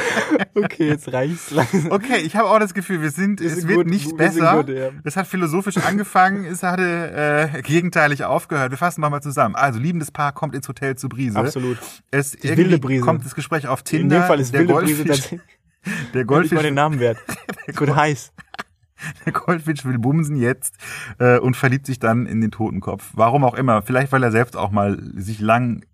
okay, 0.54 0.88
jetzt 0.88 1.12
reicht's 1.12 1.50
langsam. 1.50 1.90
Okay, 1.90 2.18
ich 2.18 2.36
habe 2.36 2.48
auch 2.48 2.58
das 2.58 2.74
Gefühl, 2.74 3.02
wir 3.02 3.10
sind, 3.10 3.40
Wir 3.40 3.48
es 3.50 3.66
wird 3.66 3.78
gut, 3.78 3.86
nicht 3.86 4.06
wir 4.10 4.16
besser. 4.16 4.56
gut, 4.64 4.68
ja. 4.68 4.90
Es 5.04 5.16
hat 5.16 5.26
philosophisch 5.26 5.78
angefangen, 5.78 6.44
es 6.44 6.62
hatte 6.62 7.50
äh, 7.54 7.62
gegenteilig 7.62 8.24
aufgehört. 8.24 8.70
Wir 8.70 8.78
fassen 8.78 9.00
nochmal 9.00 9.22
zusammen. 9.22 9.54
Also, 9.54 9.78
liebendes 9.78 10.10
Paar 10.10 10.32
kommt 10.32 10.54
ins 10.54 10.68
Hotel 10.68 10.96
zu 10.96 11.08
Brise. 11.08 11.38
Absolut. 11.38 11.78
Es 12.10 12.34
wilde 12.42 12.62
irgendwie 12.62 12.78
Brise. 12.78 13.04
kommt 13.04 13.24
das 13.24 13.34
Gespräch 13.34 13.66
auf 13.66 13.80
In 13.80 13.84
Tinder. 13.84 14.20
dem 14.20 14.26
Fall 14.26 14.40
ist 14.40 14.52
der 14.52 14.60
wilde 14.60 14.74
Brise 14.74 15.04
Goldfisch, 15.04 15.20
tatsächlich 15.20 15.40
der 15.86 15.92
nicht 15.94 16.14
mal 16.14 16.24
Goldfisch, 16.24 16.62
den 16.62 16.74
Namen 16.74 17.00
wert. 17.00 17.18
Wird 17.66 17.94
heiß. 17.94 18.32
der 19.24 19.32
Goldfisch 19.32 19.84
will 19.84 19.98
bumsen 19.98 20.36
jetzt 20.36 20.74
äh, 21.18 21.38
und 21.38 21.56
verliebt 21.56 21.86
sich 21.86 21.98
dann 21.98 22.26
in 22.26 22.40
den 22.40 22.50
Totenkopf. 22.50 23.10
Warum 23.14 23.44
auch 23.44 23.54
immer. 23.54 23.82
Vielleicht, 23.82 24.12
weil 24.12 24.22
er 24.22 24.30
selbst 24.30 24.56
auch 24.56 24.70
mal 24.70 24.98
sich 25.14 25.40
lang 25.40 25.84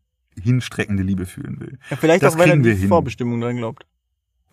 hinstreckende 0.41 1.03
Liebe 1.03 1.27
fühlen 1.27 1.61
will. 1.61 1.79
Ja, 1.91 1.97
vielleicht 1.97 2.23
Das 2.23 2.35
auch, 2.35 2.39
weil 2.39 2.51
er 2.51 2.57
die 2.57 2.75
hin. 2.75 2.89
Vorbestimmung 2.89 3.41
dran 3.41 3.57
glaubt. 3.57 3.87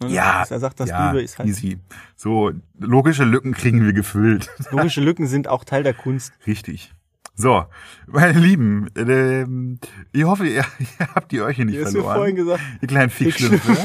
Ne? 0.01 0.09
Ja, 0.09 0.43
er 0.49 0.59
sagt, 0.59 0.79
dass 0.79 0.89
ja, 0.89 1.07
Liebe 1.11 1.21
ist 1.23 1.37
halt. 1.39 1.47
easy. 1.49 1.79
So, 2.15 2.51
logische 2.79 3.23
Lücken 3.23 3.53
kriegen 3.53 3.85
wir 3.85 3.93
gefüllt. 3.93 4.49
Logische 4.71 5.01
Lücken 5.01 5.27
sind 5.27 5.47
auch 5.47 5.63
Teil 5.63 5.83
der 5.83 5.93
Kunst. 5.93 6.33
Richtig. 6.47 6.93
So, 7.35 7.65
meine 8.05 8.37
Lieben, 8.37 8.87
ähm, 8.95 9.79
ich 10.11 10.23
hoffe, 10.23 10.45
ihr, 10.45 10.63
ihr 10.99 11.07
habt 11.15 11.31
die 11.31 11.37
Öhrchen 11.39 11.65
nicht 11.65 11.79
Wie 11.79 11.83
hast 11.85 11.95
du 11.95 12.03
vorhin 12.03 12.35
verloren. 12.35 12.57
gesagt? 12.59 12.61
Die 12.83 12.87
kleinen 12.87 13.09
Fickschlümpfe. 13.09 13.75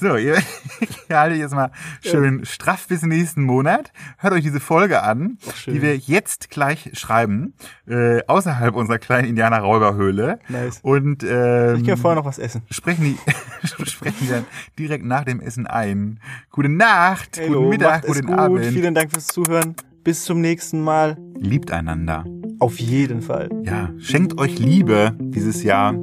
So, 0.00 0.16
ihr, 0.16 0.36
ihr 1.10 1.18
haltet 1.18 1.38
jetzt 1.38 1.54
mal 1.54 1.70
schön 2.02 2.46
straff 2.46 2.88
bis 2.88 3.02
nächsten 3.02 3.42
Monat. 3.42 3.92
Hört 4.16 4.32
euch 4.32 4.42
diese 4.42 4.58
Folge 4.58 5.02
an, 5.02 5.36
schön. 5.54 5.74
die 5.74 5.82
wir 5.82 5.96
jetzt 5.98 6.48
gleich 6.48 6.92
schreiben, 6.94 7.52
äh, 7.86 8.22
außerhalb 8.26 8.74
unserer 8.74 8.98
kleinen 8.98 9.28
Indianer-Räuberhöhle. 9.28 10.38
Nice. 10.48 10.80
Und 10.82 11.22
ähm, 11.24 11.76
Ich 11.76 11.86
kann 11.86 11.98
vorher 11.98 12.16
noch 12.18 12.26
was 12.26 12.38
essen. 12.38 12.62
sprechen 12.70 13.04
die 13.04 13.86
sprechen 13.90 14.28
dann 14.30 14.44
direkt 14.78 15.04
nach 15.04 15.24
dem 15.24 15.40
Essen 15.42 15.66
ein. 15.66 16.20
Gute 16.50 16.70
Nacht, 16.70 17.38
Hallo, 17.38 17.58
guten 17.64 17.68
Mittag, 17.68 18.06
guten 18.06 18.26
gut. 18.28 18.38
Abend. 18.38 18.64
Vielen 18.64 18.94
Dank 18.94 19.10
fürs 19.12 19.26
Zuhören. 19.26 19.74
Bis 20.04 20.24
zum 20.24 20.40
nächsten 20.40 20.82
Mal. 20.82 21.16
Liebt 21.38 21.70
einander. 21.70 22.24
Auf 22.58 22.78
jeden 22.78 23.22
Fall. 23.22 23.48
Ja, 23.64 23.90
schenkt 23.98 24.38
euch 24.38 24.58
Liebe 24.58 25.16
dieses 25.20 25.62
Jahr. 25.62 25.94